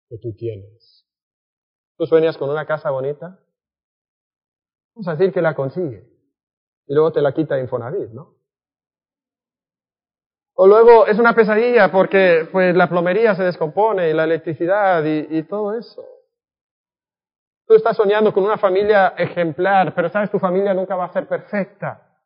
[0.08, 1.06] que tú tienes.
[1.96, 3.38] ¿Tú sueñas con una casa bonita?
[4.94, 6.08] Vamos a decir que la consigue.
[6.86, 8.34] Y luego te la quita Infonavit, ¿no?
[10.54, 15.38] O luego es una pesadilla porque pues la plomería se descompone y la electricidad y,
[15.38, 16.04] y todo eso.
[17.64, 21.28] Tú estás soñando con una familia ejemplar, pero sabes, tu familia nunca va a ser
[21.28, 22.18] perfecta.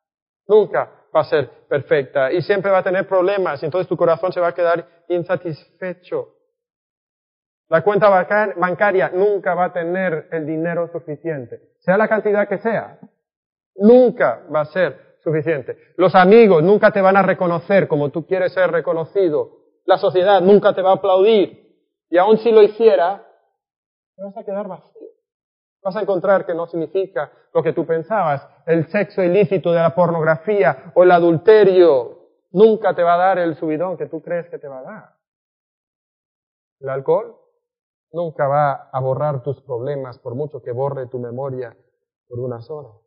[0.47, 4.31] Nunca va a ser perfecta y siempre va a tener problemas y entonces tu corazón
[4.31, 6.29] se va a quedar insatisfecho.
[7.69, 8.09] La cuenta
[8.55, 12.99] bancaria nunca va a tener el dinero suficiente, sea la cantidad que sea.
[13.75, 15.77] Nunca va a ser suficiente.
[15.97, 19.57] Los amigos nunca te van a reconocer como tú quieres ser reconocido.
[19.85, 21.63] La sociedad nunca te va a aplaudir.
[22.09, 23.25] Y aun si lo hiciera,
[24.15, 25.12] te vas a quedar vacío
[25.83, 28.47] vas a encontrar que no significa lo que tú pensabas.
[28.65, 33.55] El sexo ilícito de la pornografía o el adulterio nunca te va a dar el
[33.55, 35.15] subidón que tú crees que te va a dar.
[36.79, 37.37] El alcohol
[38.11, 41.75] nunca va a borrar tus problemas por mucho que borre tu memoria
[42.27, 43.03] por unas horas.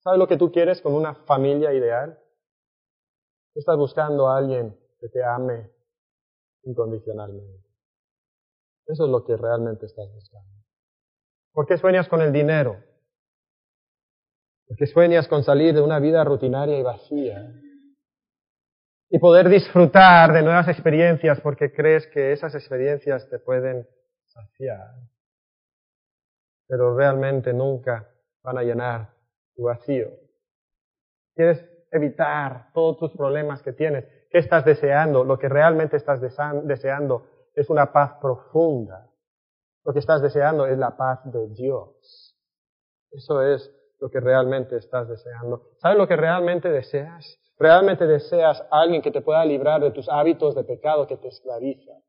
[0.00, 2.18] ¿Sabes lo que tú quieres con una familia ideal?
[3.54, 5.70] Estás buscando a alguien que te ame
[6.64, 7.61] incondicionalmente.
[8.92, 10.50] Eso es lo que realmente estás buscando.
[11.52, 12.76] ¿Por qué sueñas con el dinero?
[14.66, 17.54] Porque sueñas con salir de una vida rutinaria y vacía
[19.08, 23.88] y poder disfrutar de nuevas experiencias porque crees que esas experiencias te pueden
[24.26, 24.94] saciar,
[26.66, 28.10] pero realmente nunca
[28.42, 29.14] van a llenar
[29.54, 30.08] tu vacío.
[31.34, 34.04] Quieres evitar todos tus problemas que tienes.
[34.30, 35.24] ¿Qué estás deseando?
[35.24, 39.08] Lo que realmente estás deseando es una paz profunda.
[39.84, 42.36] Lo que estás deseando es la paz de Dios.
[43.10, 45.70] Eso es lo que realmente estás deseando.
[45.78, 47.38] ¿Sabes lo que realmente deseas?
[47.58, 51.28] Realmente deseas a alguien que te pueda librar de tus hábitos de pecado que te
[51.28, 52.02] esclavizan.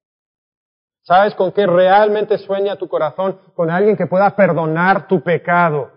[1.04, 3.40] ¿Sabes con qué realmente sueña tu corazón?
[3.54, 5.92] Con alguien que pueda perdonar tu pecado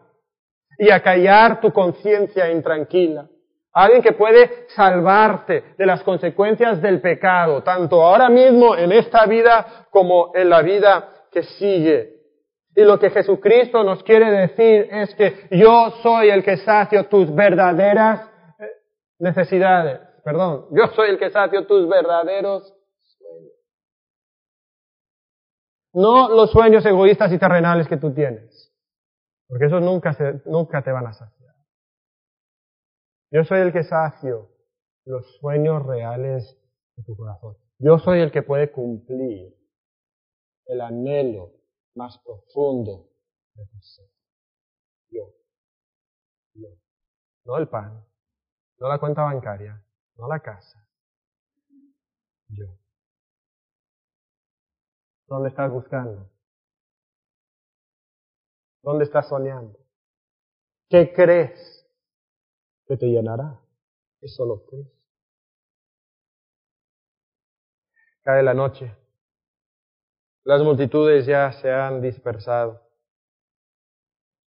[0.79, 3.29] y acallar tu conciencia intranquila.
[3.77, 9.87] Alguien que puede salvarte de las consecuencias del pecado, tanto ahora mismo en esta vida
[9.91, 12.15] como en la vida que sigue.
[12.75, 17.35] Y lo que Jesucristo nos quiere decir es que yo soy el que sacio tus
[17.35, 18.65] verdaderas eh,
[19.19, 20.01] necesidades.
[20.25, 22.75] Perdón, yo soy el que sacio tus verdaderos
[23.19, 23.53] sueños.
[25.93, 28.73] No los sueños egoístas y terrenales que tú tienes.
[29.47, 30.17] Porque esos nunca,
[30.47, 31.36] nunca te van a saciar.
[33.31, 34.51] Yo soy el que sacio
[35.05, 36.57] los sueños reales
[36.97, 37.57] de tu corazón.
[37.79, 39.55] Yo soy el que puede cumplir
[40.67, 41.53] el anhelo
[41.95, 43.09] más profundo
[43.55, 44.09] de tu ser.
[45.11, 45.33] Yo.
[46.55, 46.69] Yo.
[47.45, 48.05] No el pan,
[48.79, 49.83] no la cuenta bancaria,
[50.17, 50.87] no la casa.
[52.49, 52.67] Yo.
[55.27, 56.31] ¿Dónde estás buscando?
[58.83, 59.77] ¿Dónde estás soñando?
[60.89, 61.76] ¿Qué crees?
[62.87, 63.61] Que te llenará.
[64.21, 64.89] Eso lo crees.
[68.23, 68.93] Cae la noche.
[70.45, 72.83] Las multitudes ya se han dispersado.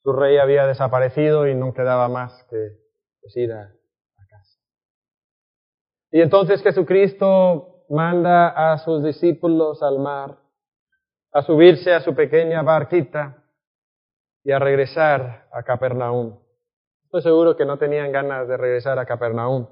[0.03, 2.77] Su rey había desaparecido y no quedaba más que
[3.21, 4.59] pues, ir a, a casa.
[6.11, 10.37] Y entonces Jesucristo manda a sus discípulos al mar,
[11.33, 13.43] a subirse a su pequeña barquita
[14.43, 16.39] y a regresar a Capernaum.
[17.09, 19.65] Estoy seguro que no tenían ganas de regresar a Capernaum.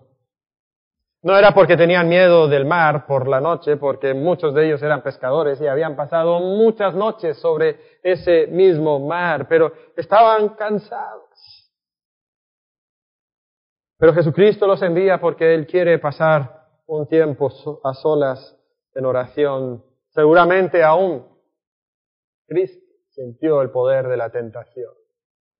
[1.22, 5.04] No era porque tenían miedo del mar por la noche, porque muchos de ellos eran
[5.04, 11.70] pescadores y habían pasado muchas noches sobre ese mismo mar, pero estaban cansados.
[14.00, 17.52] Pero Jesucristo los envía porque Él quiere pasar un tiempo
[17.84, 18.58] a solas
[18.96, 19.86] en oración.
[20.10, 21.24] Seguramente aún
[22.48, 24.92] Cristo sintió el poder de la tentación.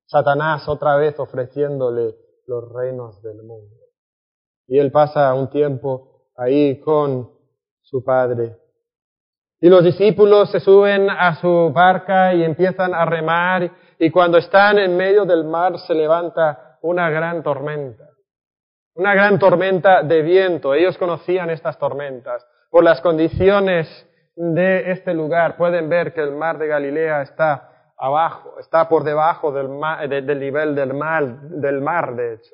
[0.08, 2.16] Satanás otra vez ofreciéndole
[2.48, 3.76] los reinos del mundo.
[4.68, 7.30] Y él pasa un tiempo ahí con
[7.82, 8.58] su padre.
[9.60, 14.78] Y los discípulos se suben a su barca y empiezan a remar y cuando están
[14.78, 18.06] en medio del mar se levanta una gran tormenta.
[18.94, 20.74] Una gran tormenta de viento.
[20.74, 22.46] Ellos conocían estas tormentas.
[22.70, 23.88] por las condiciones
[24.36, 29.52] de este lugar, pueden ver que el mar de Galilea está abajo, está por debajo
[29.52, 29.70] del,
[30.10, 32.54] del nivel del mar, del mar, de hecho.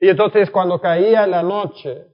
[0.00, 2.06] Y entonces cuando caía la noche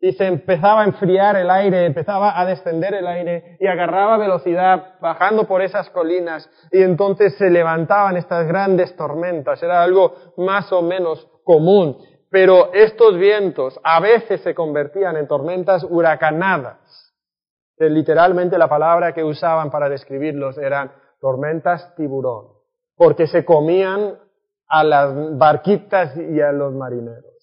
[0.00, 4.98] y se empezaba a enfriar el aire, empezaba a descender el aire y agarraba velocidad
[5.00, 9.62] bajando por esas colinas y entonces se levantaban estas grandes tormentas.
[9.62, 11.98] Era algo más o menos común.
[12.30, 17.14] Pero estos vientos a veces se convertían en tormentas huracanadas.
[17.78, 20.90] literalmente la palabra que usaban para describirlos eran
[21.20, 22.48] tormentas tiburón,
[22.96, 24.18] porque se comían
[24.68, 27.36] a las barquitas y a los marineros.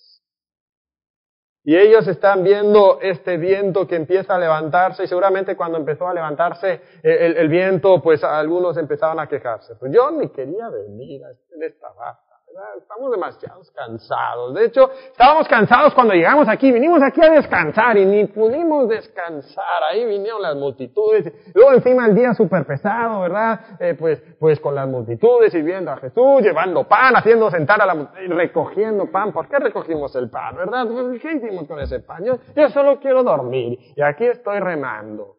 [1.66, 6.14] Y ellos están viendo este viento que empieza a levantarse y seguramente cuando empezó a
[6.14, 9.76] levantarse eh, el, viento, pues algunos empezaban a quejarse.
[9.76, 11.32] Pues yo ni quería venir a
[11.66, 12.33] esta barca.
[12.78, 14.54] Estamos demasiado cansados.
[14.54, 16.72] De hecho, estábamos cansados cuando llegamos aquí.
[16.72, 19.84] Vinimos aquí a descansar y ni pudimos descansar.
[19.90, 21.34] Ahí vinieron las multitudes.
[21.54, 23.78] Luego encima el día súper pesado, ¿verdad?
[23.80, 27.88] Eh, pues, pues con las multitudes y viendo a Jesús, llevando pan, haciendo sentar a
[27.88, 29.32] la recogiendo pan.
[29.32, 30.86] ¿Por qué recogimos el pan, verdad?
[30.88, 32.24] Pues, ¿Qué hicimos con ese pan?
[32.24, 33.80] Yo, yo solo quiero dormir.
[33.96, 35.38] Y aquí estoy remando.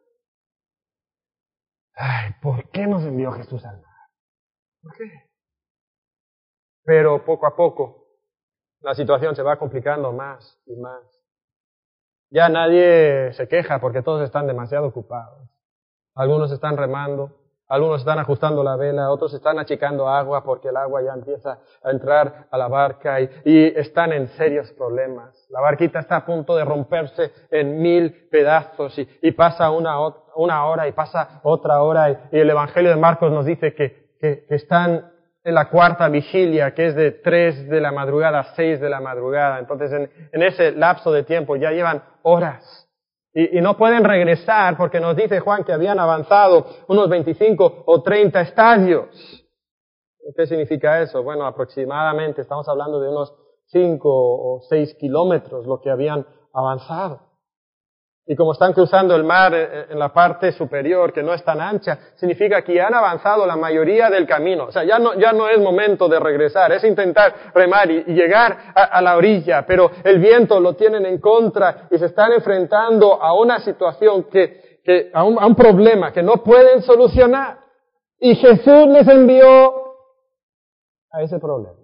[1.94, 3.94] Ay, ¿por qué nos envió Jesús al mar?
[4.82, 5.23] ¿Por qué?
[6.84, 8.04] Pero poco a poco
[8.84, 11.02] la situación se va complicando más y más.
[12.30, 15.48] Ya nadie se queja porque todos están demasiado ocupados.
[16.14, 17.30] Algunos están remando,
[17.66, 21.90] algunos están ajustando la vela, otros están achicando agua porque el agua ya empieza a
[21.90, 23.28] entrar a la barca y,
[23.74, 25.46] están en serios problemas.
[25.48, 29.96] La barquita está a punto de romperse en mil pedazos y, pasa una,
[30.36, 34.44] una, hora y pasa otra hora y, el Evangelio de Marcos nos dice que, que
[34.50, 35.13] están
[35.44, 39.00] en la cuarta vigilia, que es de tres de la madrugada a seis de la
[39.00, 39.58] madrugada.
[39.58, 42.88] Entonces, en, ese lapso de tiempo ya llevan horas.
[43.34, 48.40] Y, no pueden regresar porque nos dice Juan que habían avanzado unos 25 o 30
[48.40, 49.44] estadios.
[50.34, 51.22] ¿Qué significa eso?
[51.22, 53.34] Bueno, aproximadamente estamos hablando de unos
[53.66, 57.23] 5 o 6 kilómetros lo que habían avanzado.
[58.26, 61.44] Y como están cruzando el mar eh, eh, en la parte superior, que no es
[61.44, 64.64] tan ancha, significa que han avanzado la mayoría del camino.
[64.64, 68.72] O sea, ya no, ya no es momento de regresar, es intentar remar y, llegar
[68.74, 73.38] a, la orilla, pero el viento lo tienen en contra y se están enfrentando a
[73.38, 77.58] una situación que, que a, un, a un problema que no pueden solucionar.
[78.18, 79.74] Y Jesús les envió
[81.10, 81.76] a ese problema.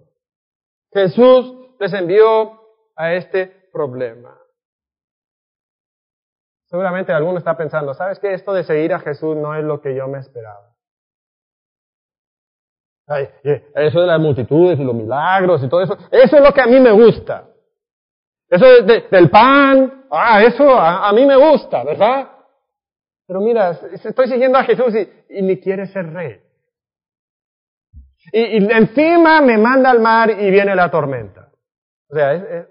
[0.91, 2.59] Jesús les envió
[2.95, 4.40] a este problema.
[6.71, 8.33] Seguramente alguno está pensando, ¿sabes qué?
[8.33, 10.69] Esto de seguir a Jesús no es lo que yo me esperaba.
[13.75, 16.67] eso de las multitudes y los milagros y todo eso, eso es lo que a
[16.67, 17.49] mí me gusta.
[18.49, 22.31] Eso del pan, ah, eso a, mí me gusta, ¿verdad?
[23.27, 24.93] Pero mira, estoy siguiendo a Jesús
[25.29, 26.41] y, ni quiere ser rey.
[28.31, 31.51] Y, encima me manda al mar y viene la tormenta.
[32.09, 32.65] O sea,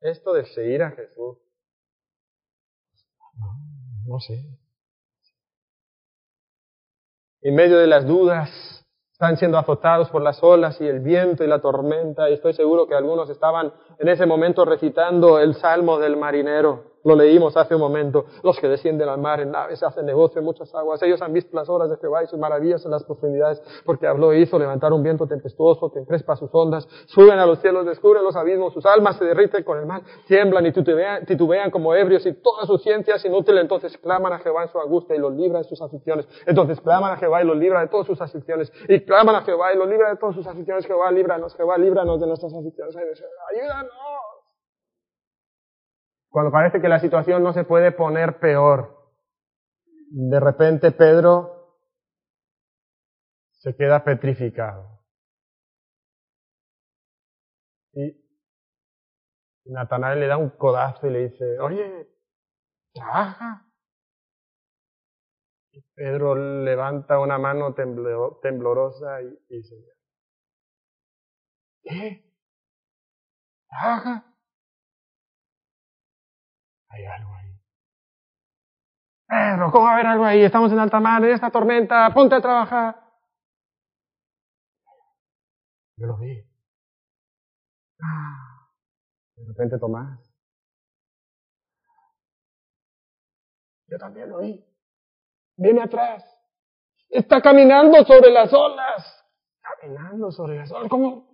[0.00, 1.45] esto de seguir a Jesús
[4.06, 4.44] no sé.
[7.42, 8.50] En medio de las dudas,
[9.12, 12.86] están siendo azotados por las olas y el viento y la tormenta, y estoy seguro
[12.86, 16.95] que algunos estaban en ese momento recitando el salmo del marinero.
[17.06, 18.26] Lo leímos hace un momento.
[18.42, 21.00] Los que descienden al mar en naves hacen negocio en muchas aguas.
[21.04, 24.32] Ellos han visto las horas de Jehová y sus maravillas en las profundidades, porque habló
[24.32, 26.88] e hizo levantar un viento tempestuoso que encrespa sus ondas.
[27.06, 30.66] Suben a los cielos, descubren los abismos, sus almas se derriten con el mar, tiemblan
[30.66, 33.56] y titubean, titubean como ebrios y toda su ciencia es inútil.
[33.58, 36.26] Entonces claman a Jehová en su angustia y los libra de sus aflicciones.
[36.44, 38.72] Entonces claman a Jehová y los libra de todas sus aflicciones.
[38.88, 40.84] Y claman a Jehová y los libra de todas sus aflicciones.
[40.84, 42.96] Jehová, líbranos, Jehová, líbranos de nuestras aflicciones.
[42.96, 44.25] Ayúdanos.
[46.36, 49.10] Cuando parece que la situación no se puede poner peor,
[50.10, 51.80] de repente Pedro
[53.52, 55.00] se queda petrificado.
[57.94, 58.22] Y
[59.64, 62.06] Natanael le da un codazo y le dice, oye,
[62.92, 63.66] trabaja.
[65.72, 69.74] Y Pedro levanta una mano temblorosa y dice,
[71.82, 72.30] ¿qué?
[73.70, 74.35] ¿Trabaja?
[76.88, 77.60] Hay algo ahí.
[79.28, 80.42] Pedro, ¿cómo va a haber algo ahí?
[80.42, 83.06] Estamos en alta mar, en esta tormenta, ponte a trabajar.
[85.96, 86.44] Yo lo vi.
[88.02, 88.68] Ah,
[89.36, 90.20] de repente Tomás.
[93.88, 94.64] Yo también lo vi.
[95.56, 96.24] Viene atrás.
[97.08, 99.24] Está caminando sobre las olas.
[99.62, 100.88] Caminando sobre las olas.
[100.90, 101.26] ¿Cómo?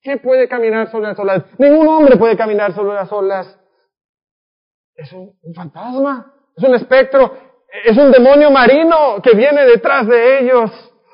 [0.00, 1.44] ¿Qué puede caminar sobre las olas?
[1.58, 3.58] Ningún hombre puede caminar sobre las olas.
[4.98, 7.32] Es un, fantasma, es un espectro,
[7.84, 10.70] es un demonio marino que viene detrás de ellos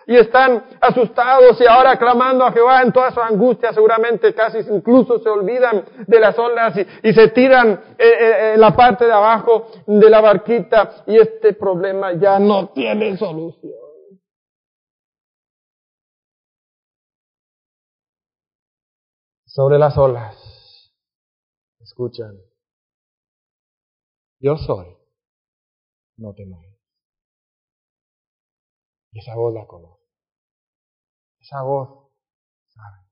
[0.06, 5.18] y están asustados y ahora clamando a Jehová en toda su angustia, seguramente casi incluso
[5.18, 9.66] se olvidan de las olas y, se tiran eh, eh, en la parte de abajo
[9.86, 13.72] de la barquita y este problema ya no tiene solución.
[19.44, 20.90] Sobre las olas,
[21.80, 22.34] escuchan,
[24.44, 24.94] yo soy,
[26.18, 26.76] no temáis.
[29.12, 30.04] Y esa voz la conoce.
[31.40, 32.12] Esa voz
[32.68, 33.08] sabe.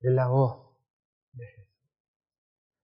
[0.00, 0.76] Es la voz
[1.32, 1.90] de Jesús.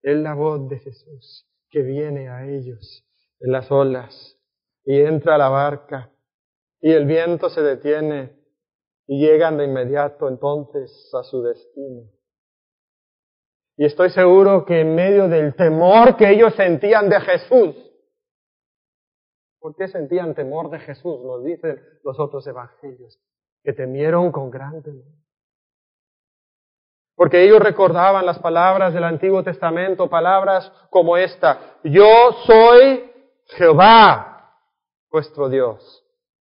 [0.03, 3.05] Es la voz de Jesús que viene a ellos
[3.41, 4.39] en las olas
[4.85, 6.13] y entra a la barca
[6.81, 8.39] y el viento se detiene
[9.09, 12.18] y llegan de inmediato entonces a su destino.
[13.79, 17.77] Y estoy seguro que en medio del temor que ellos sentían de Jesús,
[19.61, 21.21] ¿Por qué sentían temor de Jesús?
[21.25, 23.19] Nos dicen los otros evangelios,
[23.63, 25.05] que temieron con gran temor.
[27.17, 33.13] Porque ellos recordaban las palabras del Antiguo Testamento, palabras como esta, yo soy
[33.47, 34.55] Jehová,
[35.11, 36.05] vuestro Dios,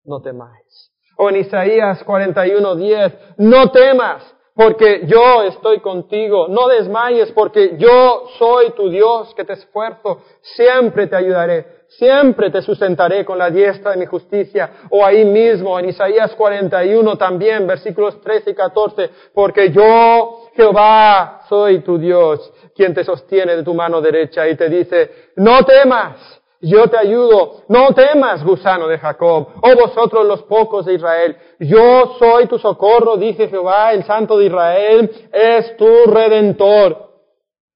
[0.05, 0.93] no temáis.
[1.17, 6.49] O en Isaías 41:10, no temas, porque yo estoy contigo.
[6.49, 10.23] No desmayes, porque yo soy tu Dios que te esfuerzo.
[10.41, 11.85] Siempre te ayudaré.
[11.87, 14.69] Siempre te sustentaré con la diestra de mi justicia.
[14.91, 21.79] O ahí mismo, en Isaías 41 también, versículos 13 y 14, porque yo, Jehová, soy
[21.83, 26.89] tu Dios, quien te sostiene de tu mano derecha y te dice, no temas yo
[26.89, 27.63] te ayudo.
[27.69, 31.37] No temas, gusano de Jacob, oh vosotros los pocos de Israel.
[31.61, 37.09] Yo soy tu socorro, dice Jehová, el Santo de Israel, es tu redentor.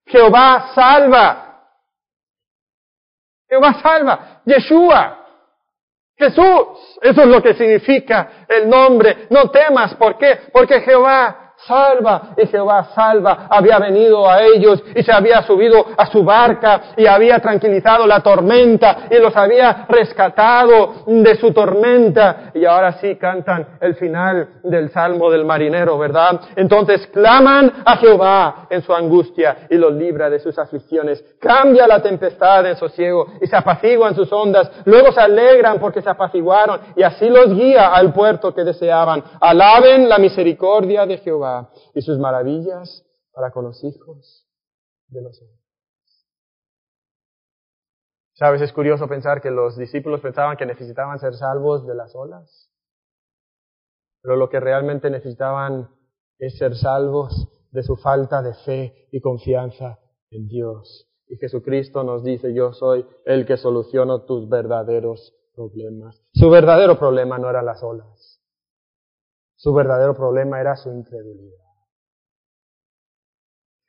[0.07, 1.67] Jehová salva.
[3.49, 4.43] Jehová salva.
[4.45, 5.19] Yeshua.
[6.17, 6.99] Jesús.
[7.01, 9.27] Eso es lo que significa el nombre.
[9.31, 9.95] No temas.
[9.95, 10.39] ¿Por qué?
[10.53, 12.35] Porque Jehová salva.
[12.37, 17.07] Y Jehová salva había venido a ellos y se había subido a su barca y
[17.07, 22.51] había tranquilizado la tormenta y los había rescatado de su tormenta.
[22.55, 26.41] Y ahora sí cantan el final del Salmo del marinero, ¿verdad?
[26.57, 31.25] Entonces claman a Jehová en su angustia y los libra de sus aflicciones.
[31.41, 34.71] Cambia la tempestad en sosiego y se apaciguan sus ondas.
[34.85, 39.23] Luego se alegran porque se apaciguaron y así los guía al puerto que deseaban.
[39.41, 41.52] Alaben la misericordia de Jehová
[41.95, 44.47] y sus maravillas para con los hijos
[45.09, 45.63] de los hombres.
[48.35, 48.63] ¿Sabes?
[48.63, 52.71] Es curioso pensar que los discípulos pensaban que necesitaban ser salvos de las olas,
[54.23, 55.91] pero lo que realmente necesitaban
[56.39, 59.99] es ser salvos de su falta de fe y confianza
[60.31, 61.09] en Dios.
[61.29, 66.23] Y Jesucristo nos dice, yo soy el que soluciono tus verdaderos problemas.
[66.35, 68.12] Su verdadero problema no eran las olas.
[69.63, 71.63] Su verdadero problema era su incredulidad.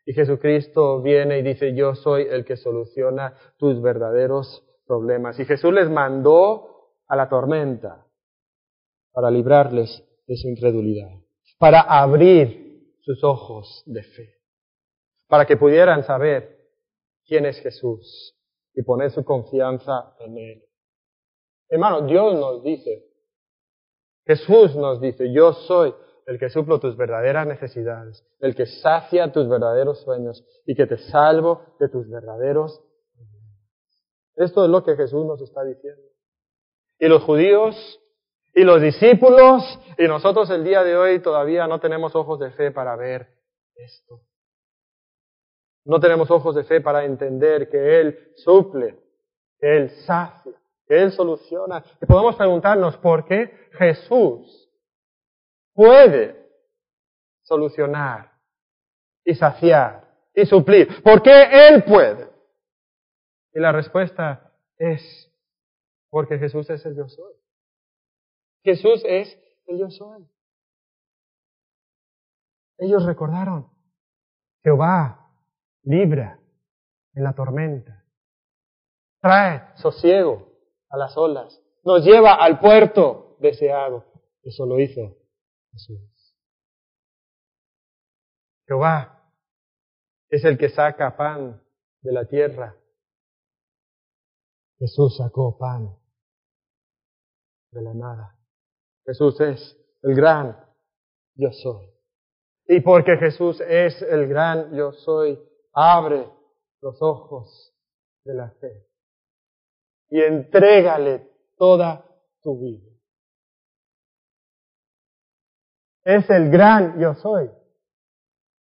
[0.05, 5.39] Y Jesucristo viene y dice, yo soy el que soluciona tus verdaderos problemas.
[5.39, 8.05] Y Jesús les mandó a la tormenta
[9.13, 11.09] para librarles de su incredulidad,
[11.57, 14.35] para abrir sus ojos de fe,
[15.27, 16.55] para que pudieran saber
[17.25, 18.37] quién es Jesús
[18.75, 20.65] y poner su confianza en Él.
[21.67, 23.12] Hermano, Dios nos dice,
[24.25, 25.93] Jesús nos dice, yo soy
[26.25, 30.97] el que suplo tus verdaderas necesidades, el que sacia tus verdaderos sueños y que te
[30.97, 32.81] salvo de tus verdaderos
[34.35, 36.01] Esto es lo que Jesús nos está diciendo.
[36.99, 37.75] Y los judíos
[38.55, 39.63] y los discípulos
[39.97, 43.27] y nosotros el día de hoy todavía no tenemos ojos de fe para ver
[43.75, 44.21] esto.
[45.85, 48.97] No tenemos ojos de fe para entender que Él suple,
[49.59, 50.53] que Él sacia,
[51.01, 51.83] él soluciona.
[52.01, 54.69] Y podemos preguntarnos por qué Jesús
[55.73, 56.49] puede
[57.43, 58.31] solucionar
[59.25, 61.01] y saciar y suplir.
[61.03, 62.29] ¿Por qué Él puede?
[63.53, 65.31] Y la respuesta es
[66.09, 67.33] porque Jesús es el yo soy.
[68.63, 69.37] Jesús es
[69.67, 70.27] el yo soy.
[72.77, 73.69] Ellos recordaron,
[74.63, 75.29] Jehová
[75.83, 76.39] libra
[77.13, 78.03] en la tormenta,
[79.21, 80.52] trae sosiego
[80.93, 84.05] a las olas, nos lleva al puerto deseado.
[84.43, 85.17] Eso lo hizo
[85.71, 85.99] Jesús.
[88.67, 89.27] Jehová
[90.29, 91.61] es el que saca pan
[92.01, 92.77] de la tierra.
[94.77, 95.97] Jesús sacó pan
[97.71, 98.37] de la nada.
[99.03, 100.63] Jesús es el gran
[101.35, 101.89] yo soy.
[102.67, 105.39] Y porque Jesús es el gran yo soy,
[105.73, 106.29] abre
[106.81, 107.73] los ojos
[108.23, 108.92] de la fe.
[110.13, 112.05] Y entrégale toda
[112.43, 112.87] tu vida.
[116.03, 117.49] Es el gran yo soy.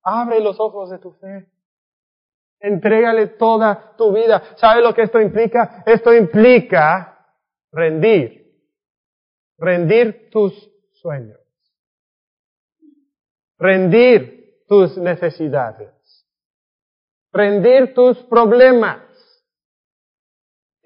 [0.02, 1.50] Abre los ojos de tu fe.
[2.60, 4.42] Entrégale toda tu vida.
[4.58, 5.84] ¿Sabe lo que esto implica?
[5.86, 7.18] Esto implica
[7.72, 8.54] rendir.
[9.56, 10.52] Rendir tus
[11.00, 11.40] sueños.
[13.56, 16.26] Rendir tus necesidades.
[17.32, 19.07] Rendir tus problemas.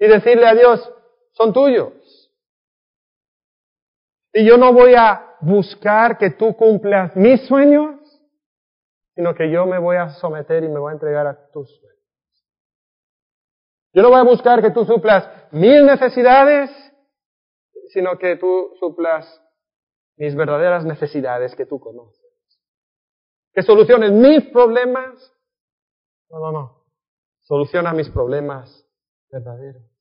[0.03, 0.93] Y decirle a Dios,
[1.31, 1.93] son tuyos.
[4.33, 8.01] Y yo no voy a buscar que tú cumplas mis sueños,
[9.15, 12.03] sino que yo me voy a someter y me voy a entregar a tus sueños.
[13.93, 16.69] Yo no voy a buscar que tú suplas mis necesidades,
[17.93, 19.41] sino que tú suplas
[20.17, 22.29] mis verdaderas necesidades que tú conoces.
[23.53, 25.33] Que soluciones mis problemas.
[26.29, 26.83] No, no, no.
[27.43, 28.85] Soluciona mis problemas
[29.31, 29.92] verdaderos.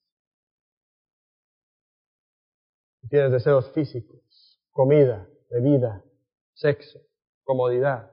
[3.13, 6.03] Tienes deseos físicos, comida, bebida,
[6.55, 6.99] sexo,
[7.45, 8.11] comodidad.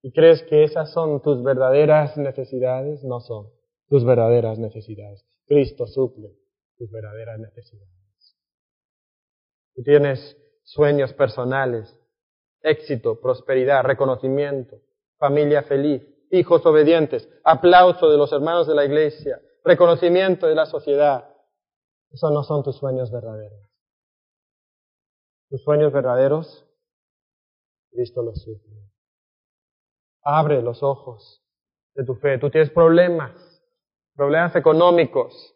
[0.00, 3.04] ¿Y crees que esas son tus verdaderas necesidades?
[3.04, 3.50] No son
[3.86, 5.26] tus verdaderas necesidades.
[5.46, 6.30] Cristo suple
[6.78, 8.38] tus verdaderas necesidades.
[9.74, 11.94] Tú tienes sueños personales,
[12.62, 14.80] éxito, prosperidad, reconocimiento,
[15.18, 21.26] familia feliz, hijos obedientes, aplauso de los hermanos de la iglesia, reconocimiento de la sociedad.
[22.10, 23.68] Esos no son tus sueños verdaderos.
[25.48, 26.66] Tus sueños verdaderos,
[27.90, 28.76] Cristo los suple.
[30.22, 31.42] Abre los ojos
[31.94, 32.38] de tu fe.
[32.38, 33.32] Tú tienes problemas,
[34.14, 35.54] problemas económicos,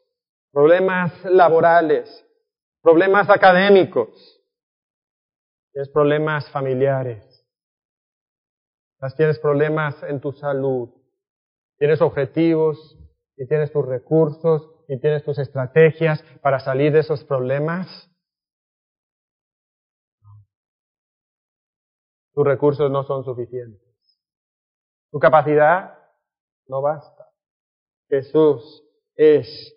[0.52, 2.24] problemas laborales,
[2.82, 4.08] problemas académicos,
[5.72, 7.44] tienes problemas familiares,
[9.16, 10.88] tienes problemas en tu salud,
[11.78, 12.98] tienes objetivos
[13.36, 18.10] y tienes tus recursos y tienes tus estrategias para salir de esos problemas.
[22.32, 23.80] Tus recursos no son suficientes.
[25.10, 25.98] Tu capacidad
[26.66, 27.28] no basta.
[28.08, 28.82] Jesús
[29.14, 29.74] es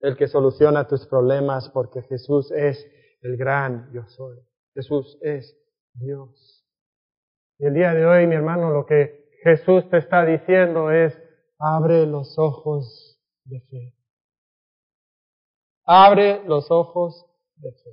[0.00, 2.84] el que soluciona tus problemas porque Jesús es
[3.22, 4.38] el gran yo soy.
[4.74, 5.56] Jesús es
[5.94, 6.66] Dios.
[7.58, 11.16] Y el día de hoy, mi hermano, lo que Jesús te está diciendo es,
[11.60, 13.94] abre los ojos de fe.
[15.84, 17.90] Abre los ojos de fe.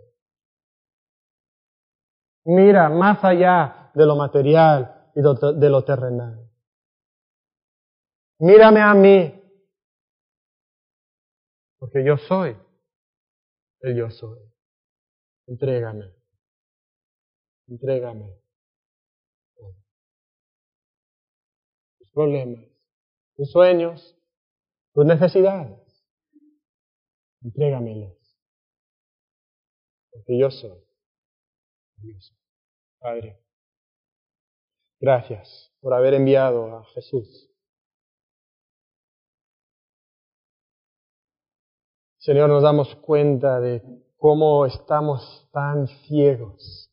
[2.45, 6.49] Mira más allá de lo material y de lo terrenal.
[8.39, 9.33] Mírame a mí,
[11.79, 12.55] porque yo soy
[13.81, 14.39] el yo soy.
[15.47, 16.13] Entrégame.
[17.67, 18.37] Entrégame.
[22.13, 22.65] Problemas,
[23.37, 24.17] tus sueños,
[24.93, 25.79] tus necesidades.
[27.41, 28.17] Entrégamelos.
[30.11, 30.83] Porque yo soy.
[32.01, 32.37] Yo soy.
[32.99, 33.39] Padre,
[34.99, 37.47] gracias por haber enviado a Jesús
[42.27, 43.81] Señor, nos damos cuenta de
[44.17, 46.86] cómo estamos tan ciegos.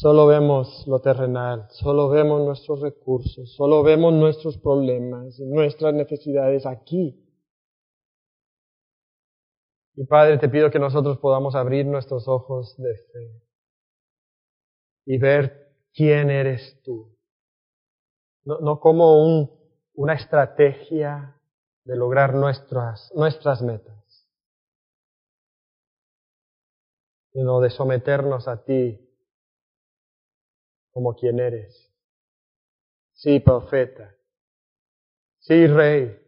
[0.00, 7.22] Solo vemos lo terrenal, solo vemos nuestros recursos, solo vemos nuestros problemas, nuestras necesidades aquí.
[9.94, 13.42] Y Padre, te pido que nosotros podamos abrir nuestros ojos de fe
[15.04, 17.14] y ver quién eres tú.
[18.44, 19.50] No, como un,
[19.92, 21.38] una estrategia
[21.84, 24.26] de lograr nuestras, nuestras metas,
[27.34, 29.10] sino de someternos a ti
[30.92, 31.92] como quien eres.
[33.12, 34.14] Sí, profeta.
[35.38, 36.18] Sí, rey.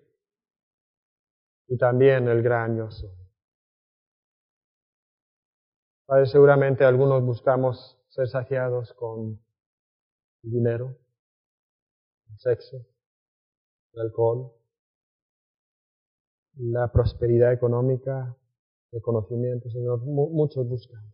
[1.69, 3.11] Y también el gran yo soy.
[6.07, 9.41] Padre, seguramente algunos buscamos ser saciados con
[10.43, 10.97] dinero,
[12.37, 12.87] sexo,
[13.97, 14.53] alcohol,
[16.57, 18.37] la prosperidad económica,
[18.93, 21.14] el conocimiento, Señor, muchos buscan.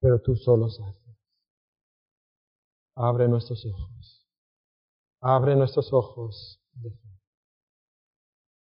[0.00, 0.96] Pero tú solo sabes.
[2.96, 4.26] Abre nuestros ojos.
[5.20, 7.08] Abre nuestros ojos de fe.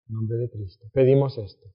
[0.07, 0.87] En nombre de Cristo.
[0.93, 1.73] Pedimos esto.